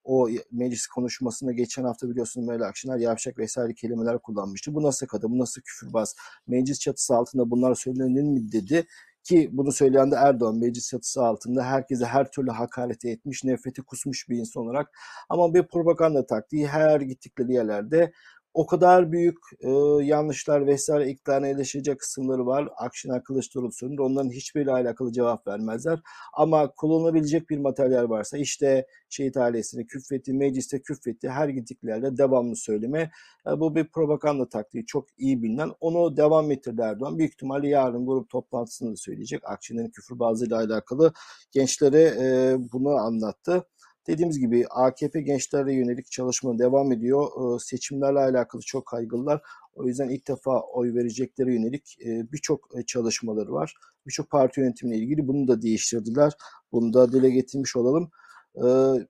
o 0.05 0.29
meclis 0.51 0.87
konuşmasında 0.87 1.51
geçen 1.51 1.83
hafta 1.83 2.09
biliyorsunuz 2.09 2.47
Meral 2.47 2.67
Akşener 2.67 2.97
yavşak 2.97 3.37
vesaire 3.37 3.73
kelimeler 3.73 4.19
kullanmıştı. 4.19 4.73
Bu 4.75 4.83
nasıl 4.83 5.07
kadın, 5.07 5.31
bu 5.31 5.39
nasıl 5.39 5.61
küfürbaz, 5.61 6.15
meclis 6.47 6.79
çatısı 6.79 7.15
altında 7.15 7.51
bunlar 7.51 7.75
söylenir 7.75 8.23
mi 8.23 8.51
dedi. 8.51 8.87
Ki 9.23 9.49
bunu 9.53 9.71
söyleyen 9.71 10.11
de 10.11 10.15
Erdoğan 10.15 10.55
meclis 10.55 10.89
çatısı 10.89 11.25
altında 11.25 11.63
herkese 11.63 12.05
her 12.05 12.31
türlü 12.31 12.51
hakareti 12.51 13.09
etmiş, 13.09 13.43
nefreti 13.43 13.81
kusmuş 13.81 14.29
bir 14.29 14.37
insan 14.37 14.63
olarak. 14.63 14.99
Ama 15.29 15.53
bir 15.53 15.63
propaganda 15.63 16.25
taktiği 16.25 16.67
her 16.67 17.01
gittikleri 17.01 17.53
yerlerde 17.53 18.11
o 18.55 18.65
kadar 18.65 19.11
büyük 19.11 19.37
e, 19.59 19.69
yanlışlar 20.05 20.67
vesaire 20.67 21.09
iktidarına 21.09 21.47
eleştirecek 21.47 21.99
kısımları 21.99 22.45
var. 22.45 22.69
Akşener 22.77 23.23
Kılıçdaroğlu 23.23 23.71
sorunur. 23.71 23.99
Onların 23.99 24.29
hiçbiriyle 24.29 24.71
alakalı 24.71 25.11
cevap 25.11 25.47
vermezler. 25.47 25.99
Ama 26.33 26.71
kullanılabilecek 26.71 27.49
bir 27.49 27.57
materyal 27.57 28.09
varsa 28.09 28.37
işte 28.37 28.87
şehit 29.09 29.37
ailesini 29.37 29.87
küffetti, 29.87 30.33
mecliste 30.33 30.81
küffetti 30.81 31.29
her 31.29 31.49
gittikleri 31.49 31.91
yerde 31.91 32.17
devamlı 32.17 32.55
söyleme. 32.55 33.11
E, 33.47 33.59
bu 33.59 33.75
bir 33.75 33.87
propaganda 33.87 34.49
taktiği 34.49 34.85
çok 34.85 35.05
iyi 35.17 35.43
bilinen. 35.43 35.71
Onu 35.79 36.17
devam 36.17 36.51
ettirdi 36.51 36.81
Erdoğan. 36.81 37.17
Büyük 37.17 37.33
ihtimalle 37.33 37.67
yarın 37.67 38.05
grup 38.05 38.29
toplantısında 38.29 38.91
da 38.91 38.95
söyleyecek. 38.95 39.41
Akşener'in 39.45 39.89
küfürbazlığıyla 39.89 40.57
alakalı 40.57 41.13
gençlere 41.51 42.01
e, 42.01 42.57
bunu 42.73 42.89
anlattı. 42.89 43.65
Dediğimiz 44.07 44.39
gibi 44.39 44.65
AKP 44.69 45.21
gençlere 45.21 45.73
yönelik 45.73 46.11
çalışma 46.11 46.59
devam 46.59 46.91
ediyor. 46.91 47.27
Ee, 47.55 47.59
Seçimlerle 47.59 48.19
alakalı 48.19 48.61
çok 48.61 48.85
kaygılılar. 48.85 49.41
O 49.73 49.87
yüzden 49.87 50.09
ilk 50.09 50.27
defa 50.27 50.61
oy 50.61 50.93
verecekleri 50.93 51.53
yönelik 51.53 51.97
e, 52.05 52.31
birçok 52.31 52.69
e, 52.77 52.85
çalışmaları 52.85 53.53
var. 53.53 53.73
Birçok 54.07 54.29
parti 54.29 54.59
yönetimiyle 54.59 55.03
ilgili 55.03 55.27
bunu 55.27 55.47
da 55.47 55.61
değiştirdiler. 55.61 56.33
Bunu 56.71 56.93
da 56.93 57.11
dile 57.11 57.29
getirmiş 57.29 57.75
olalım. 57.75 58.11
Ee, 58.55 58.61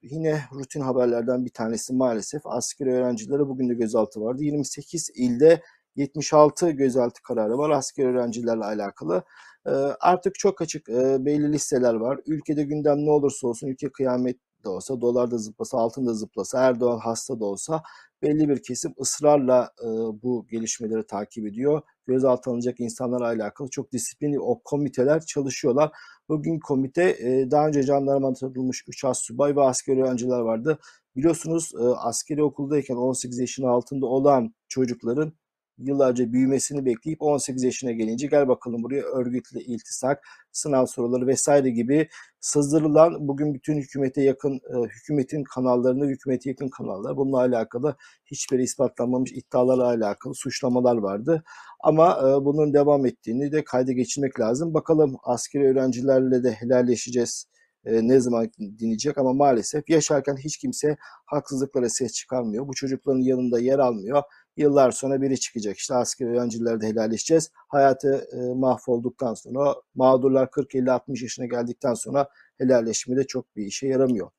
yine 0.01 0.41
rutin 0.53 0.81
haberlerden 0.81 1.45
bir 1.45 1.53
tanesi 1.53 1.93
maalesef 1.93 2.41
askeri 2.45 2.93
öğrencilere 2.93 3.47
bugün 3.47 3.69
de 3.69 3.73
gözaltı 3.73 4.21
vardı. 4.21 4.43
28 4.43 5.09
ilde 5.15 5.61
76 5.95 6.71
gözaltı 6.71 7.23
kararı 7.23 7.57
var 7.57 7.69
askeri 7.69 8.07
öğrencilerle 8.07 8.65
alakalı. 8.65 9.23
Ee, 9.67 9.69
artık 9.99 10.35
çok 10.35 10.61
açık 10.61 10.89
e, 10.89 11.25
belli 11.25 11.53
listeler 11.53 11.93
var. 11.93 12.19
Ülkede 12.25 12.63
gündem 12.63 13.05
ne 13.05 13.11
olursa 13.11 13.47
olsun 13.47 13.67
ülke 13.67 13.89
kıyamet 13.89 14.37
de 14.65 14.69
olsa, 14.69 15.01
dolar 15.01 15.31
da 15.31 15.37
zıplasa, 15.37 15.77
altın 15.77 16.07
da 16.07 16.13
zıplasa, 16.13 16.59
Erdoğan 16.59 16.99
hasta 16.99 17.39
da 17.39 17.45
olsa 17.45 17.83
belli 18.21 18.49
bir 18.49 18.63
kesim 18.63 18.93
ısrarla 19.01 19.69
e, 19.83 19.87
bu 20.23 20.47
gelişmeleri 20.51 21.07
takip 21.07 21.47
ediyor. 21.47 21.81
Gözaltı 22.07 22.49
alınacak 22.49 22.79
insanlarla 22.79 23.25
alakalı 23.25 23.69
çok 23.69 23.91
disiplinli 23.91 24.39
o 24.39 24.61
komiteler 24.63 25.25
çalışıyorlar. 25.25 25.91
Bugün 26.29 26.59
komite 26.59 27.03
e, 27.03 27.51
daha 27.51 27.67
önce 27.67 27.83
jandarma 27.83 28.33
tanıtılmış 28.33 28.83
3 28.87 29.05
as 29.05 29.19
subay 29.19 29.55
ve 29.55 29.61
askeri 29.61 30.03
öğrenciler 30.03 30.39
vardı. 30.39 30.79
Biliyorsunuz 31.15 31.71
e, 31.79 31.83
askeri 31.83 32.43
okuldayken 32.43 32.95
18 32.95 33.39
yaşın 33.39 33.63
altında 33.63 34.05
olan 34.05 34.53
çocukların 34.67 35.33
yıllarca 35.77 36.33
büyümesini 36.33 36.85
bekleyip 36.85 37.21
18 37.21 37.63
yaşına 37.63 37.91
gelince 37.91 38.27
gel 38.27 38.47
bakalım 38.47 38.83
buraya 38.83 39.03
örgütle 39.03 39.61
iltisak, 39.61 40.27
sınav 40.51 40.85
soruları 40.85 41.27
vesaire 41.27 41.69
gibi 41.69 42.07
sızdırılan 42.39 43.27
bugün 43.27 43.53
bütün 43.53 43.77
hükümete 43.77 44.21
yakın 44.21 44.53
e, 44.55 44.87
hükümetin 44.87 45.43
kanallarını 45.43 46.05
hükümete 46.05 46.49
yakın 46.49 46.69
kanallar 46.69 47.17
bununla 47.17 47.39
alakalı 47.39 47.95
hiçbir 48.25 48.59
ispatlanmamış 48.59 49.31
iddialarla 49.31 49.85
alakalı 49.85 50.35
suçlamalar 50.35 50.97
vardı. 50.97 51.43
Ama 51.79 52.19
e, 52.19 52.45
bunun 52.45 52.73
devam 52.73 53.05
ettiğini 53.05 53.51
de 53.51 53.63
kayda 53.63 53.91
geçirmek 53.91 54.39
lazım. 54.39 54.73
Bakalım 54.73 55.17
askeri 55.23 55.67
öğrencilerle 55.67 56.43
de 56.43 56.51
helalleşeceğiz 56.51 57.47
e, 57.85 58.07
ne 58.07 58.19
zaman 58.19 58.51
dinleyecek 58.79 59.17
ama 59.17 59.33
maalesef 59.33 59.89
yaşarken 59.89 60.37
hiç 60.37 60.57
kimse 60.57 60.97
haksızlıklara 61.25 61.89
ses 61.89 62.13
çıkarmıyor. 62.13 62.67
Bu 62.67 62.73
çocukların 62.73 63.21
yanında 63.21 63.59
yer 63.59 63.79
almıyor. 63.79 64.23
Yıllar 64.57 64.91
sonra 64.91 65.21
biri 65.21 65.39
çıkacak 65.39 65.77
işte 65.77 65.95
askeri 65.95 66.29
öğrencilerde 66.29 66.87
helalleşeceğiz. 66.87 67.51
Hayatı 67.67 68.27
e, 68.31 68.53
mahvolduktan 68.53 69.33
sonra 69.33 69.75
mağdurlar 69.95 70.47
40-50-60 70.47 71.23
yaşına 71.23 71.45
geldikten 71.45 71.93
sonra 71.93 72.29
helalleşme 72.57 73.15
de 73.17 73.23
çok 73.23 73.55
bir 73.55 73.65
işe 73.65 73.87
yaramıyor. 73.87 74.29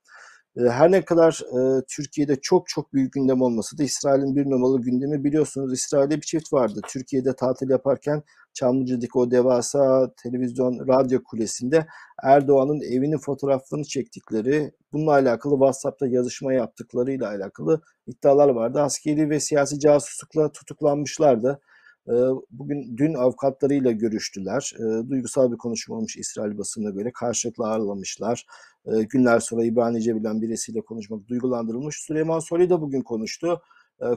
E, 0.57 0.61
her 0.61 0.91
ne 0.91 1.05
kadar 1.05 1.41
e, 1.59 1.85
Türkiye'de 1.89 2.37
çok 2.37 2.69
çok 2.69 2.93
büyük 2.93 3.13
gündem 3.13 3.43
olması 3.43 3.79
da 3.79 3.83
İsrail'in 3.83 4.37
bir 4.37 4.51
numaralı 4.51 4.81
gündemi 4.81 5.25
biliyorsunuz 5.25 5.73
İsrail'de 5.73 6.17
bir 6.17 6.27
çift 6.27 6.53
vardı. 6.53 6.81
Türkiye'de 6.89 7.37
tatil 7.37 7.71
yaparken 7.71 8.23
Çamlıca'daki 8.55 9.19
o 9.19 9.31
devasa 9.31 10.11
televizyon 10.23 10.89
radyo 10.89 11.23
kulesinde 11.23 11.87
Erdoğan'ın 12.23 12.81
evinin 12.81 13.19
fotoğraflarını 13.19 13.85
çektikleri, 13.85 14.73
bununla 14.93 15.13
alakalı 15.13 15.55
WhatsApp'ta 15.55 16.07
yazışma 16.07 16.53
yaptıklarıyla 16.53 17.29
alakalı 17.29 17.81
iddialar 18.07 18.49
vardı. 18.49 18.81
Askeri 18.81 19.31
ve 19.31 19.41
siyasi 19.41 19.79
casuslukla 19.81 20.53
tutuklanmışlardı. 20.53 21.61
Ee, 22.09 22.13
bugün 22.51 22.97
dün 22.97 23.15
avukatlarıyla 23.15 23.91
görüştüler. 23.91 24.73
Ee, 24.79 25.09
duygusal 25.11 25.53
bir 25.53 25.57
konuşma 25.57 25.97
olmuş 25.97 26.17
İsrail 26.17 26.59
basınına 26.59 26.91
göre. 26.91 27.11
Karşılıklı 27.15 27.67
ağırlamışlar. 27.67 28.47
Ee, 28.87 29.03
günler 29.03 29.41
sonra 29.41 29.65
İbranice 29.65 30.17
bilen 30.17 30.43
birisiyle 30.43 30.81
konuşmak 30.81 31.29
duygulandırılmış. 31.29 31.97
Süleyman 31.97 32.39
Soylu 32.39 32.71
da 32.71 32.81
bugün 32.81 33.03
konuştu. 33.03 33.63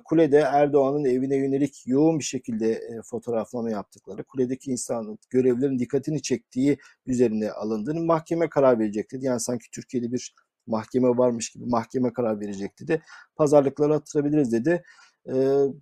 Kulede 0.05 0.37
Erdoğan'ın 0.37 1.05
evine 1.05 1.35
yönelik 1.35 1.83
yoğun 1.85 2.19
bir 2.19 2.23
şekilde 2.23 2.71
e, 2.71 3.01
fotoğraflama 3.05 3.69
yaptıkları, 3.71 4.23
kuledeki 4.23 4.71
insanın 4.71 5.19
görevlerin 5.29 5.79
dikkatini 5.79 6.21
çektiği 6.21 6.77
üzerine 7.05 7.51
alındığını 7.51 8.01
mahkeme 8.01 8.49
karar 8.49 8.79
verecek 8.79 9.11
dedi. 9.11 9.25
Yani 9.25 9.39
sanki 9.39 9.71
Türkiye'de 9.71 10.11
bir 10.11 10.33
mahkeme 10.67 11.07
varmış 11.09 11.49
gibi 11.49 11.65
mahkeme 11.65 12.13
karar 12.13 12.39
verecek 12.39 12.79
dedi. 12.81 13.01
Pazarlıkları 13.35 13.93
attırabiliriz 13.93 14.51
dedi. 14.51 14.83
E, 15.27 15.33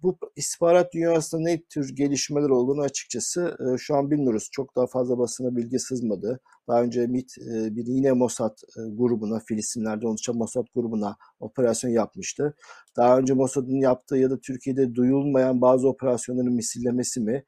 bu 0.03 0.17
istihbarat 0.35 0.93
dünyasında 0.93 1.41
ne 1.41 1.61
tür 1.63 1.95
gelişmeler 1.95 2.49
olduğunu 2.49 2.81
açıkçası 2.81 3.57
e, 3.59 3.77
şu 3.77 3.95
an 3.95 4.11
bilmiyoruz. 4.11 4.49
Çok 4.51 4.75
daha 4.75 4.87
fazla 4.87 5.17
basına 5.17 5.55
bilgi 5.55 5.79
sızmadı. 5.79 6.39
Daha 6.67 6.81
önce 6.81 7.07
MIT 7.07 7.37
e, 7.37 7.75
bir 7.75 7.85
yine 7.85 8.11
Mossad 8.11 8.57
e, 8.77 8.81
grubuna, 8.95 9.39
Filistinler'de 9.39 10.07
oluşan 10.07 10.35
Mossad 10.35 10.65
grubuna 10.75 11.17
operasyon 11.39 11.91
yapmıştı. 11.91 12.55
Daha 12.97 13.17
önce 13.17 13.33
Mossad'ın 13.33 13.81
yaptığı 13.81 14.17
ya 14.17 14.29
da 14.29 14.39
Türkiye'de 14.39 14.95
duyulmayan 14.95 15.61
bazı 15.61 15.87
operasyonların 15.89 16.53
misillemesi 16.53 17.19
mi? 17.21 17.43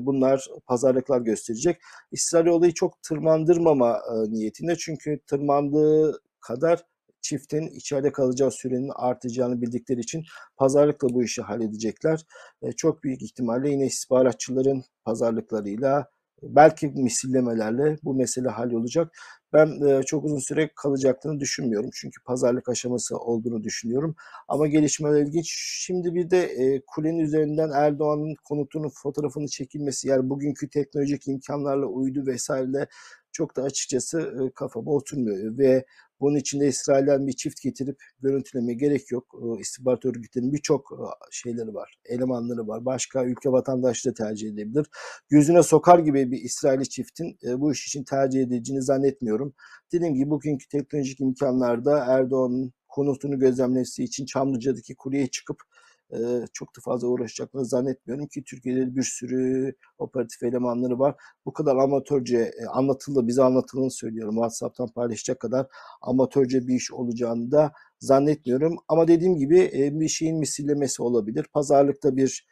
Bunlar 0.00 0.46
pazarlıklar 0.66 1.20
gösterecek. 1.20 1.76
İsrail 2.12 2.46
olayı 2.46 2.74
çok 2.74 3.02
tırmandırmama 3.02 4.00
niyetinde 4.28 4.76
çünkü 4.76 5.20
tırmandığı 5.26 6.20
kadar 6.40 6.84
çiftin 7.22 7.66
içeride 7.66 8.12
kalacağı 8.12 8.50
sürenin 8.50 8.90
artacağını 8.94 9.62
bildikleri 9.62 10.00
için 10.00 10.24
pazarlıkla 10.56 11.08
bu 11.08 11.24
işi 11.24 11.42
halledecekler. 11.42 12.26
E, 12.62 12.72
çok 12.72 13.04
büyük 13.04 13.22
ihtimalle 13.22 13.70
yine 13.70 13.86
istihbaratçıların 13.86 14.84
pazarlıklarıyla 15.04 16.06
belki 16.42 16.88
misillemelerle 16.88 17.98
bu 18.02 18.14
mesele 18.14 18.48
hallolacak. 18.48 19.12
Ben 19.52 19.88
e, 19.88 20.02
çok 20.02 20.24
uzun 20.24 20.38
süre 20.38 20.70
kalacaklarını 20.76 21.40
düşünmüyorum. 21.40 21.90
Çünkü 21.94 22.22
pazarlık 22.22 22.68
aşaması 22.68 23.18
olduğunu 23.18 23.64
düşünüyorum. 23.64 24.16
Ama 24.48 24.66
gelişmeler 24.66 25.22
ilginç. 25.22 25.54
Şimdi 25.58 26.14
bir 26.14 26.30
de 26.30 26.42
e, 26.42 26.82
kulenin 26.86 27.18
üzerinden 27.18 27.70
Erdoğan'ın 27.70 28.34
konutunun 28.44 28.90
fotoğrafını 28.94 29.48
çekilmesi 29.48 30.08
yani 30.08 30.30
bugünkü 30.30 30.70
teknolojik 30.70 31.28
imkanlarla 31.28 31.86
uydu 31.86 32.26
vesaire 32.26 32.86
çok 33.32 33.56
da 33.56 33.62
açıkçası 33.62 34.20
e, 34.20 34.50
kafama 34.54 34.90
oturmuyor 34.90 35.58
ve 35.58 35.84
bunun 36.20 36.36
içinde 36.36 36.68
İsrail'den 36.68 37.26
bir 37.26 37.32
çift 37.32 37.62
getirip 37.62 38.02
görüntüleme 38.20 38.74
gerek 38.74 39.10
yok. 39.10 39.34
İstihbarat 39.60 40.04
örgütlerinin 40.04 40.52
birçok 40.52 40.92
şeyleri 41.30 41.74
var, 41.74 41.98
elemanları 42.04 42.68
var. 42.68 42.84
Başka 42.84 43.24
ülke 43.24 43.52
vatandaşları 43.52 44.14
tercih 44.14 44.48
edebilir. 44.48 44.86
Gözüne 45.28 45.62
sokar 45.62 45.98
gibi 45.98 46.30
bir 46.30 46.40
İsrail'i 46.40 46.88
çiftin 46.88 47.38
bu 47.56 47.72
iş 47.72 47.86
için 47.86 48.04
tercih 48.04 48.42
edileceğini 48.42 48.82
zannetmiyorum. 48.82 49.54
Dediğim 49.92 50.14
gibi 50.14 50.30
bugünkü 50.30 50.68
teknolojik 50.68 51.20
imkanlarda 51.20 52.04
Erdoğan'ın 52.04 52.72
konutunu 52.88 53.38
gözlemlemesi 53.38 54.04
için 54.04 54.26
Çamlıca'daki 54.26 54.94
kuleye 54.94 55.26
çıkıp 55.26 55.62
çok 56.52 56.76
da 56.76 56.80
fazla 56.84 57.08
uğraşacaklarını 57.08 57.66
zannetmiyorum 57.66 58.26
ki 58.26 58.44
Türkiye'de 58.44 58.96
bir 58.96 59.02
sürü 59.02 59.74
operatif 59.98 60.42
elemanları 60.42 60.98
var. 60.98 61.14
Bu 61.46 61.52
kadar 61.52 61.76
amatörce 61.76 62.52
anlatıldı, 62.72 63.26
bize 63.26 63.42
anlatıldığını 63.42 63.90
söylüyorum. 63.90 64.34
WhatsApp'tan 64.34 64.88
paylaşacak 64.88 65.40
kadar 65.40 65.66
amatörce 66.02 66.66
bir 66.66 66.74
iş 66.74 66.92
olacağını 66.92 67.50
da 67.50 67.72
zannetmiyorum. 68.00 68.76
Ama 68.88 69.08
dediğim 69.08 69.36
gibi 69.36 69.70
bir 69.94 70.08
şeyin 70.08 70.38
misillemesi 70.38 71.02
olabilir. 71.02 71.46
Pazarlıkta 71.52 72.16
bir 72.16 72.46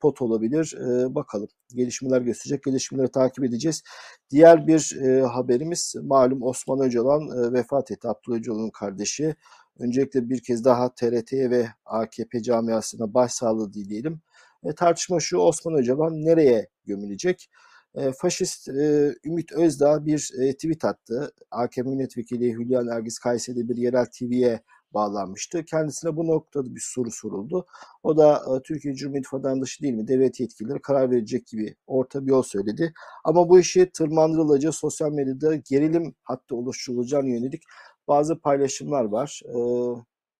pot 0.00 0.22
olabilir. 0.22 0.74
Bakalım 1.14 1.48
gelişmeler 1.74 2.20
gösterecek. 2.20 2.62
Gelişmeleri 2.62 3.08
takip 3.08 3.44
edeceğiz. 3.44 3.82
Diğer 4.30 4.66
bir 4.66 4.96
haberimiz 5.22 5.94
malum 6.02 6.42
Osman 6.42 6.80
Öcalan 6.80 7.52
vefat 7.54 7.90
etti. 7.90 8.08
Abdullah 8.08 8.38
Öcalan'ın 8.38 8.70
kardeşi. 8.70 9.34
Öncelikle 9.78 10.30
bir 10.30 10.42
kez 10.42 10.64
daha 10.64 10.94
TRT'ye 10.94 11.50
ve 11.50 11.68
AKP 11.84 12.42
camiasına 12.42 13.14
başsağlığı 13.14 13.72
dileyelim. 13.72 14.20
E, 14.64 14.74
tartışma 14.74 15.20
şu 15.20 15.38
Osman 15.38 15.74
Öcalan 15.74 16.24
nereye 16.24 16.68
gömülecek? 16.86 17.50
E, 17.94 18.12
faşist 18.12 18.68
e, 18.68 19.14
Ümit 19.24 19.52
Özdağ 19.52 20.06
bir 20.06 20.30
e, 20.40 20.52
tweet 20.52 20.84
attı. 20.84 21.32
AKP 21.50 21.90
milletvekili 21.90 22.54
Hülya 22.54 22.82
Nergis 22.82 23.18
Kayseri'de 23.18 23.68
bir 23.68 23.76
yerel 23.76 24.06
TV'ye 24.06 24.60
bağlanmıştı. 24.94 25.64
Kendisine 25.64 26.16
bu 26.16 26.26
noktada 26.26 26.74
bir 26.74 26.82
soru 26.84 27.10
soruldu. 27.10 27.66
O 28.02 28.16
da 28.16 28.36
e, 28.36 28.62
Türkiye 28.62 28.94
Cumhuriyeti 28.94 29.28
vatandaşı 29.32 29.82
değil 29.82 29.94
mi? 29.94 30.08
Devlet 30.08 30.40
yetkilileri 30.40 30.80
karar 30.82 31.10
verecek 31.10 31.46
gibi 31.46 31.76
orta 31.86 32.26
bir 32.26 32.30
yol 32.30 32.42
söyledi. 32.42 32.92
Ama 33.24 33.48
bu 33.48 33.58
işi 33.58 33.90
tırmandırılacağı 33.90 34.72
sosyal 34.72 35.12
medyada 35.12 35.56
gerilim 35.56 36.14
hattı 36.22 36.56
oluşturulacağına 36.56 37.28
yönelik 37.28 37.62
bazı 38.08 38.40
paylaşımlar 38.40 39.04
var. 39.04 39.40
E, 39.44 39.56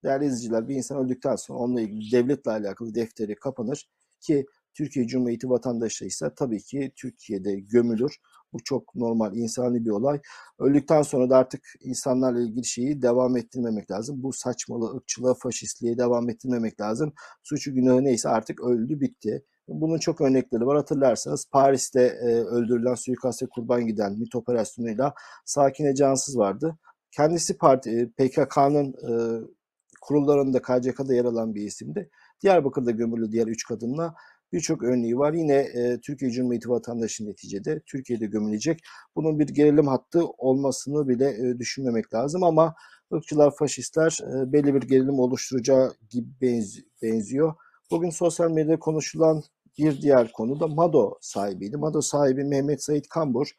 değerli 0.05 0.24
izleyiciler 0.24 0.68
bir 0.68 0.76
insan 0.76 1.05
öldükten 1.05 1.37
sonra 1.37 1.59
onunla 1.59 1.81
ilgili 1.81 2.12
devletle 2.12 2.50
alakalı 2.50 2.94
defteri 2.94 3.35
kapanır 3.35 3.88
ki 4.20 4.46
Türkiye 4.74 5.07
Cumhuriyeti 5.07 5.50
vatandaşıysa 5.50 6.35
tabii 6.35 6.62
ki 6.62 6.92
Türkiye'de 6.96 7.55
gömülür. 7.61 8.16
Bu 8.52 8.59
çok 8.64 8.94
normal, 8.94 9.37
insani 9.37 9.85
bir 9.85 9.90
olay. 9.90 10.20
Öldükten 10.59 11.02
sonra 11.02 11.31
da 11.31 11.37
artık 11.37 11.62
insanlarla 11.81 12.40
ilgili 12.40 12.64
şeyi 12.64 13.02
devam 13.02 13.37
ettirmemek 13.37 13.90
lazım. 13.90 14.22
Bu 14.22 14.33
saçmalığı, 14.33 14.96
ırkçılığa, 14.96 15.35
faşistliğe 15.35 15.98
devam 15.98 16.31
ettirmemek 16.31 16.81
lazım. 16.81 17.12
Suçu 17.42 17.74
günahı 17.74 18.05
neyse 18.05 18.29
artık 18.29 18.61
öldü, 18.61 19.00
bitti. 19.00 19.44
Bunun 19.68 19.98
çok 19.98 20.20
örnekleri 20.20 20.66
var. 20.66 20.76
Hatırlarsanız 20.76 21.46
Paris'te 21.52 22.00
e, 22.02 22.26
öldürülen 22.26 22.94
suikaste 22.94 23.46
kurban 23.46 23.87
giden 23.87 24.12
MİT 24.18 24.35
operasyonuyla 24.37 25.14
Sakine 25.44 25.94
Cansız 25.94 26.38
vardı. 26.38 26.79
Kendisi 27.16 27.59
parti, 27.59 28.12
PKK'nın 28.18 28.92
e, 28.92 29.12
kurullarında 30.02 30.62
KCK'da 30.62 31.14
yer 31.14 31.24
alan 31.24 31.55
bir 31.55 31.62
isimdi. 31.62 32.11
Diyarbakır'da 32.42 32.90
gömülü 32.90 33.33
diğer 33.33 33.46
üç 33.46 33.64
kadınla 33.64 34.14
birçok 34.52 34.83
örneği 34.83 35.18
var. 35.18 35.33
Yine 35.33 35.55
e, 35.55 36.00
Türkiye 36.00 36.31
Cumhuriyeti 36.31 36.68
vatandaşı 36.70 37.26
neticede 37.26 37.81
Türkiye'de 37.87 38.26
gömülecek. 38.26 38.81
Bunun 39.16 39.38
bir 39.38 39.48
gerilim 39.48 39.87
hattı 39.87 40.26
olmasını 40.26 41.09
bile 41.09 41.29
e, 41.29 41.59
düşünmemek 41.59 42.14
lazım 42.14 42.44
ama 42.44 42.74
ırkçılar, 43.14 43.57
faşistler 43.57 44.18
e, 44.22 44.52
belli 44.52 44.74
bir 44.74 44.83
gerilim 44.83 45.18
oluşturacağı 45.18 45.94
gibi 46.11 46.29
benzi- 46.40 46.85
benziyor. 47.02 47.55
Bugün 47.90 48.11
sosyal 48.11 48.50
medyada 48.50 48.79
konuşulan 48.79 49.42
bir 49.79 50.02
diğer 50.02 50.33
konu 50.33 50.61
da 50.61 50.68
MADO 50.68 51.18
sahibiydi. 51.20 51.76
MADO 51.76 52.00
sahibi 52.00 52.44
Mehmet 52.44 52.83
Sait 52.83 53.09
Kambur 53.09 53.50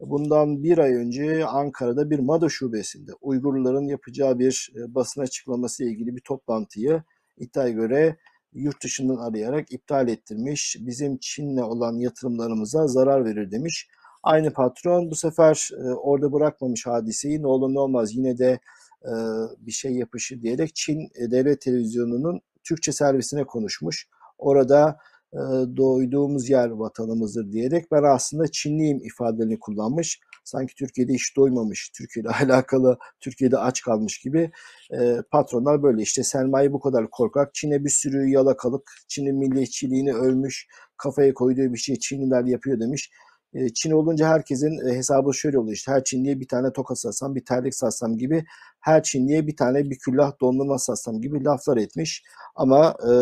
bundan 0.00 0.62
bir 0.62 0.78
ay 0.78 0.94
önce 0.94 1.46
Ankara'da 1.46 2.10
bir 2.10 2.18
MADO 2.18 2.50
şubesinde 2.50 3.12
Uygurların 3.20 3.88
yapacağı 3.88 4.38
bir 4.38 4.72
e, 4.76 4.94
basın 4.94 5.20
açıklaması 5.20 5.84
ile 5.84 5.90
ilgili 5.90 6.16
bir 6.16 6.20
toplantıyı 6.20 7.02
iddiaya 7.38 7.70
göre 7.70 8.16
yurt 8.52 8.82
dışından 8.82 9.16
arayarak 9.16 9.72
iptal 9.72 10.08
ettirmiş. 10.08 10.76
Bizim 10.80 11.18
Çin'le 11.18 11.62
olan 11.62 11.98
yatırımlarımıza 12.00 12.86
zarar 12.86 13.24
verir 13.24 13.50
demiş. 13.50 13.88
Aynı 14.22 14.52
patron 14.52 15.10
bu 15.10 15.14
sefer 15.14 15.70
e, 15.72 15.82
orada 15.92 16.32
bırakmamış 16.32 16.86
hadiseyi 16.86 17.42
ne 17.42 17.46
olur 17.46 17.74
ne 17.74 17.80
olmaz 17.80 18.14
yine 18.14 18.38
de 18.38 18.58
e, 19.04 19.12
bir 19.58 19.72
şey 19.72 19.92
yapışı 19.92 20.42
diyerek 20.42 20.74
Çin 20.74 21.08
devlet 21.30 21.60
televizyonunun 21.60 22.40
Türkçe 22.64 22.92
servisine 22.92 23.44
konuşmuş. 23.44 24.08
Orada 24.38 24.98
doyduğumuz 25.76 26.50
yer 26.50 26.70
vatanımızdır 26.70 27.52
diyerek 27.52 27.92
ben 27.92 28.02
aslında 28.02 28.50
Çinliyim 28.52 29.00
ifadelerini 29.04 29.58
kullanmış. 29.58 30.20
Sanki 30.44 30.74
Türkiye'de 30.74 31.12
hiç 31.12 31.36
doymamış, 31.36 31.90
Türkiye'yle 31.96 32.28
alakalı, 32.44 32.98
Türkiye'de 33.20 33.58
aç 33.58 33.82
kalmış 33.82 34.18
gibi 34.18 34.50
e, 34.92 35.16
patronlar 35.30 35.82
böyle 35.82 36.02
işte 36.02 36.22
sermaye 36.22 36.72
bu 36.72 36.80
kadar 36.80 37.10
korkak. 37.10 37.54
Çin'e 37.54 37.84
bir 37.84 37.90
sürü 37.90 38.28
yalakalık, 38.28 38.90
Çin'in 39.08 39.36
milliyetçiliğini 39.36 40.14
ölmüş, 40.14 40.66
kafaya 40.96 41.34
koyduğu 41.34 41.72
bir 41.72 41.78
şey 41.78 41.96
Çinliler 41.98 42.44
yapıyor 42.44 42.80
demiş. 42.80 43.10
E, 43.54 43.68
Çin 43.68 43.90
olunca 43.90 44.28
herkesin 44.28 44.94
hesabı 44.94 45.34
şöyle 45.34 45.58
oluyor 45.58 45.76
işte 45.76 45.92
her 45.92 46.04
Çinliye 46.04 46.40
bir 46.40 46.48
tane 46.48 46.72
toka 46.72 46.94
satsam, 46.94 47.34
bir 47.34 47.44
terlik 47.44 47.74
satsam 47.74 48.18
gibi 48.18 48.44
her 48.80 49.02
Çinliye 49.02 49.46
bir 49.46 49.56
tane 49.56 49.90
bir 49.90 49.98
küllah 49.98 50.32
dondurma 50.40 50.78
satsam 50.78 51.20
gibi 51.20 51.44
laflar 51.44 51.76
etmiş. 51.76 52.22
Ama 52.54 52.94
e, 53.08 53.12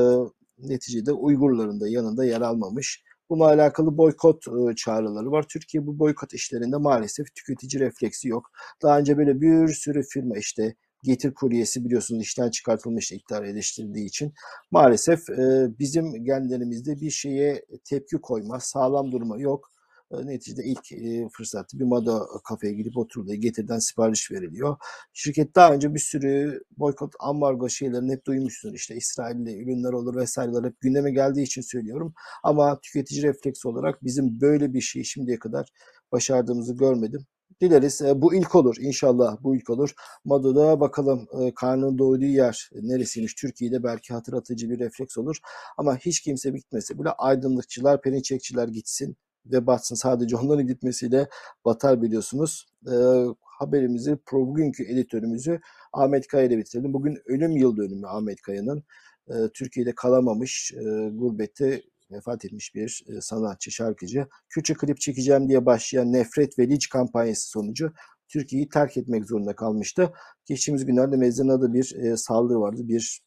neticede 0.59 1.12
Uygurların 1.12 1.81
da 1.81 1.88
yanında 1.88 2.25
yer 2.25 2.40
almamış. 2.40 3.03
Bununla 3.31 3.47
alakalı 3.47 3.99
boykot 3.99 4.45
e, 4.49 4.75
çağrıları 4.75 5.31
var. 5.31 5.45
Türkiye 5.49 5.87
bu 5.87 5.99
boykot 5.99 6.35
işlerinde 6.35 6.77
maalesef 6.77 7.35
tüketici 7.35 7.81
refleksi 7.81 8.29
yok. 8.29 8.51
Daha 8.83 8.99
önce 8.99 9.19
böyle 9.19 9.40
bir 9.40 9.69
sürü 9.69 10.03
firma 10.03 10.38
işte 10.38 10.75
Getir 11.07 11.35
kuryesi 11.35 11.85
biliyorsunuz 11.85 12.23
işten 12.23 12.51
çıkartılmış 12.51 13.12
iktidar 13.12 13.45
eleştirildiği 13.45 14.07
için. 14.07 14.33
Maalesef 14.71 15.31
e, 15.31 15.66
bizim 15.79 16.25
genlerimizde 16.25 17.01
bir 17.01 17.11
şeye 17.11 17.64
tepki 17.85 18.16
koyma, 18.16 18.61
sağlam 18.61 19.12
durma 19.12 19.38
yok. 19.38 19.71
Neticede 20.11 20.64
ilk 20.64 20.92
e, 20.92 21.29
fırsatta 21.33 21.79
bir 21.79 21.85
Mada 21.85 22.27
kafeye 22.45 22.73
gidip 22.75 22.97
oturduğu 22.97 23.35
getirden 23.35 23.79
sipariş 23.79 24.31
veriliyor. 24.31 24.77
Şirket 25.12 25.55
daha 25.55 25.75
önce 25.75 25.95
bir 25.95 25.99
sürü 25.99 26.61
boykot, 26.79 27.14
ambargo 27.21 27.69
şeylerini 27.69 28.12
hep 28.12 28.27
duymuşsunuz. 28.27 28.75
İşte 28.75 28.97
İsrail'li 28.97 29.62
ürünler 29.62 29.92
olur 29.92 30.16
vesaireler 30.16 30.64
hep 30.64 30.81
gündeme 30.81 31.11
geldiği 31.11 31.42
için 31.42 31.62
söylüyorum. 31.62 32.14
Ama 32.42 32.81
tüketici 32.81 33.23
refleks 33.23 33.66
olarak 33.66 34.05
bizim 34.05 34.40
böyle 34.40 34.75
bir 34.75 34.81
şeyi 34.81 35.05
şimdiye 35.05 35.38
kadar 35.38 35.69
başardığımızı 36.12 36.77
görmedim. 36.77 37.27
Dileriz 37.61 38.03
bu 38.16 38.35
ilk 38.35 38.55
olur 38.55 38.77
inşallah 38.81 39.37
bu 39.42 39.57
ilk 39.57 39.71
olur. 39.71 39.95
Mado'da 40.25 40.81
bakalım 40.81 41.29
karnın 41.57 41.99
doyduğu 41.99 42.25
yer 42.25 42.71
neresiymiş 42.83 43.35
Türkiye'de 43.35 43.83
belki 43.83 44.14
hatırlatıcı 44.14 44.71
bir 44.71 44.79
refleks 44.79 45.19
olur. 45.19 45.37
Ama 45.79 45.97
hiç 45.97 46.21
kimse 46.21 46.55
bitmese 46.55 46.99
bile 46.99 47.11
aydınlıkçılar, 47.11 48.01
perinçekçiler 48.03 48.69
gitsin 48.69 49.16
ve 49.53 49.67
batsın. 49.67 49.95
Sadece 49.95 50.37
onların 50.37 50.67
gitmesiyle 50.67 51.29
batar 51.65 52.03
biliyorsunuz. 52.03 52.67
E, 52.87 52.95
haberimizi, 53.41 54.19
bugünkü 54.33 54.85
editörümüzü 54.85 55.61
Ahmet 55.93 56.27
Kaya 56.27 56.45
ile 56.45 56.59
bitirelim. 56.59 56.93
Bugün 56.93 57.19
ölüm 57.27 57.57
yıl 57.57 57.77
dönümü 57.77 58.07
Ahmet 58.07 58.43
Kaya'nın. 58.43 58.85
E, 59.29 59.35
Türkiye'de 59.55 59.95
kalamamış, 59.95 60.73
e, 60.73 61.09
gurbette 61.09 61.83
vefat 62.11 62.45
etmiş 62.45 62.75
bir 62.75 63.05
e, 63.09 63.21
sanatçı, 63.21 63.71
şarkıcı. 63.71 64.27
Küçük 64.49 64.81
klip 64.81 65.01
çekeceğim 65.01 65.49
diye 65.49 65.67
başlayan 65.67 66.13
nefret 66.13 66.59
ve 66.59 66.69
linç 66.69 66.89
kampanyası 66.89 67.49
sonucu 67.49 67.93
Türkiye'yi 68.29 68.69
terk 68.69 68.97
etmek 68.97 69.27
zorunda 69.27 69.57
kalmıştı. 69.57 70.13
Geçtiğimiz 70.47 70.87
günlerde 70.87 71.17
mezarında 71.17 71.73
bir 71.73 71.95
e, 71.95 72.17
saldırı 72.17 72.61
vardı. 72.61 72.89
Bir 72.89 73.21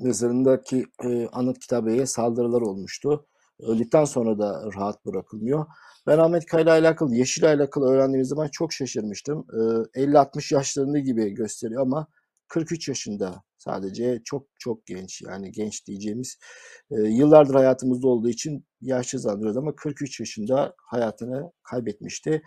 mezarındaki 0.00 0.86
e, 1.04 1.26
anıt 1.26 1.58
kitabeye 1.58 2.06
saldırılar 2.06 2.60
olmuştu. 2.60 3.26
Öldükten 3.62 4.04
sonra 4.04 4.38
da 4.38 4.64
rahat 4.76 5.06
bırakılmıyor. 5.06 5.66
Ben 6.06 6.18
Ahmet 6.18 6.46
Kaya'yla 6.46 6.72
alakalı, 6.72 7.14
Yeşil'le 7.14 7.44
alakalı 7.44 7.90
öğrendiğimiz 7.90 8.28
zaman 8.28 8.48
çok 8.52 8.72
şaşırmıştım. 8.72 9.46
E, 9.94 10.00
50-60 10.00 10.54
yaşlarında 10.54 10.98
gibi 10.98 11.30
gösteriyor 11.30 11.82
ama 11.82 12.06
43 12.48 12.88
yaşında 12.88 13.42
sadece 13.58 14.20
çok 14.24 14.46
çok 14.58 14.86
genç 14.86 15.22
yani 15.22 15.52
genç 15.52 15.86
diyeceğimiz 15.86 16.38
e, 16.90 17.00
yıllardır 17.00 17.54
hayatımızda 17.54 18.08
olduğu 18.08 18.28
için 18.28 18.64
yaşlı 18.80 19.18
zannediyoruz 19.18 19.56
ama 19.56 19.76
43 19.76 20.20
yaşında 20.20 20.74
hayatını 20.78 21.52
kaybetmişti. 21.62 22.42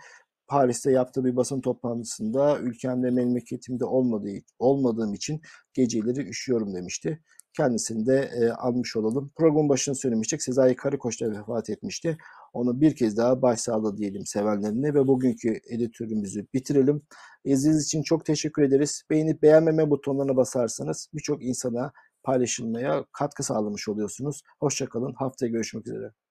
Paris'te 0.48 0.90
yaptığı 0.92 1.24
bir 1.24 1.36
basın 1.36 1.60
toplantısında 1.60 2.58
ülkemde 2.58 3.10
memleketimde 3.10 3.84
olmadığı 3.84 4.30
olmadığım 4.58 5.14
için 5.14 5.40
geceleri 5.74 6.28
üşüyorum 6.28 6.74
demişti. 6.74 7.22
Kendisini 7.56 8.06
de 8.06 8.30
e, 8.40 8.50
almış 8.50 8.96
olalım. 8.96 9.32
Program 9.36 9.68
başında 9.68 9.94
söylemiştik. 9.94 10.42
Sezai 10.42 10.76
Karakoç 10.76 11.20
da 11.20 11.30
vefat 11.30 11.70
etmişti. 11.70 12.18
Onu 12.52 12.80
bir 12.80 12.96
kez 12.96 13.16
daha 13.16 13.42
başsağlığı 13.42 13.96
diyelim 13.96 14.26
sevenlerine 14.26 14.94
ve 14.94 15.06
bugünkü 15.06 15.60
editörümüzü 15.70 16.46
bitirelim. 16.54 17.02
İzlediğiniz 17.44 17.84
için 17.84 18.02
çok 18.02 18.24
teşekkür 18.24 18.62
ederiz. 18.62 19.02
Beğenip 19.10 19.42
beğenmeme 19.42 19.90
butonlarına 19.90 20.36
basarsanız 20.36 21.08
birçok 21.14 21.44
insana 21.44 21.92
paylaşılmaya 22.22 23.04
katkı 23.12 23.42
sağlamış 23.42 23.88
oluyorsunuz. 23.88 24.42
Hoşçakalın. 24.60 25.14
Haftaya 25.14 25.52
görüşmek 25.52 25.86
üzere. 25.86 26.21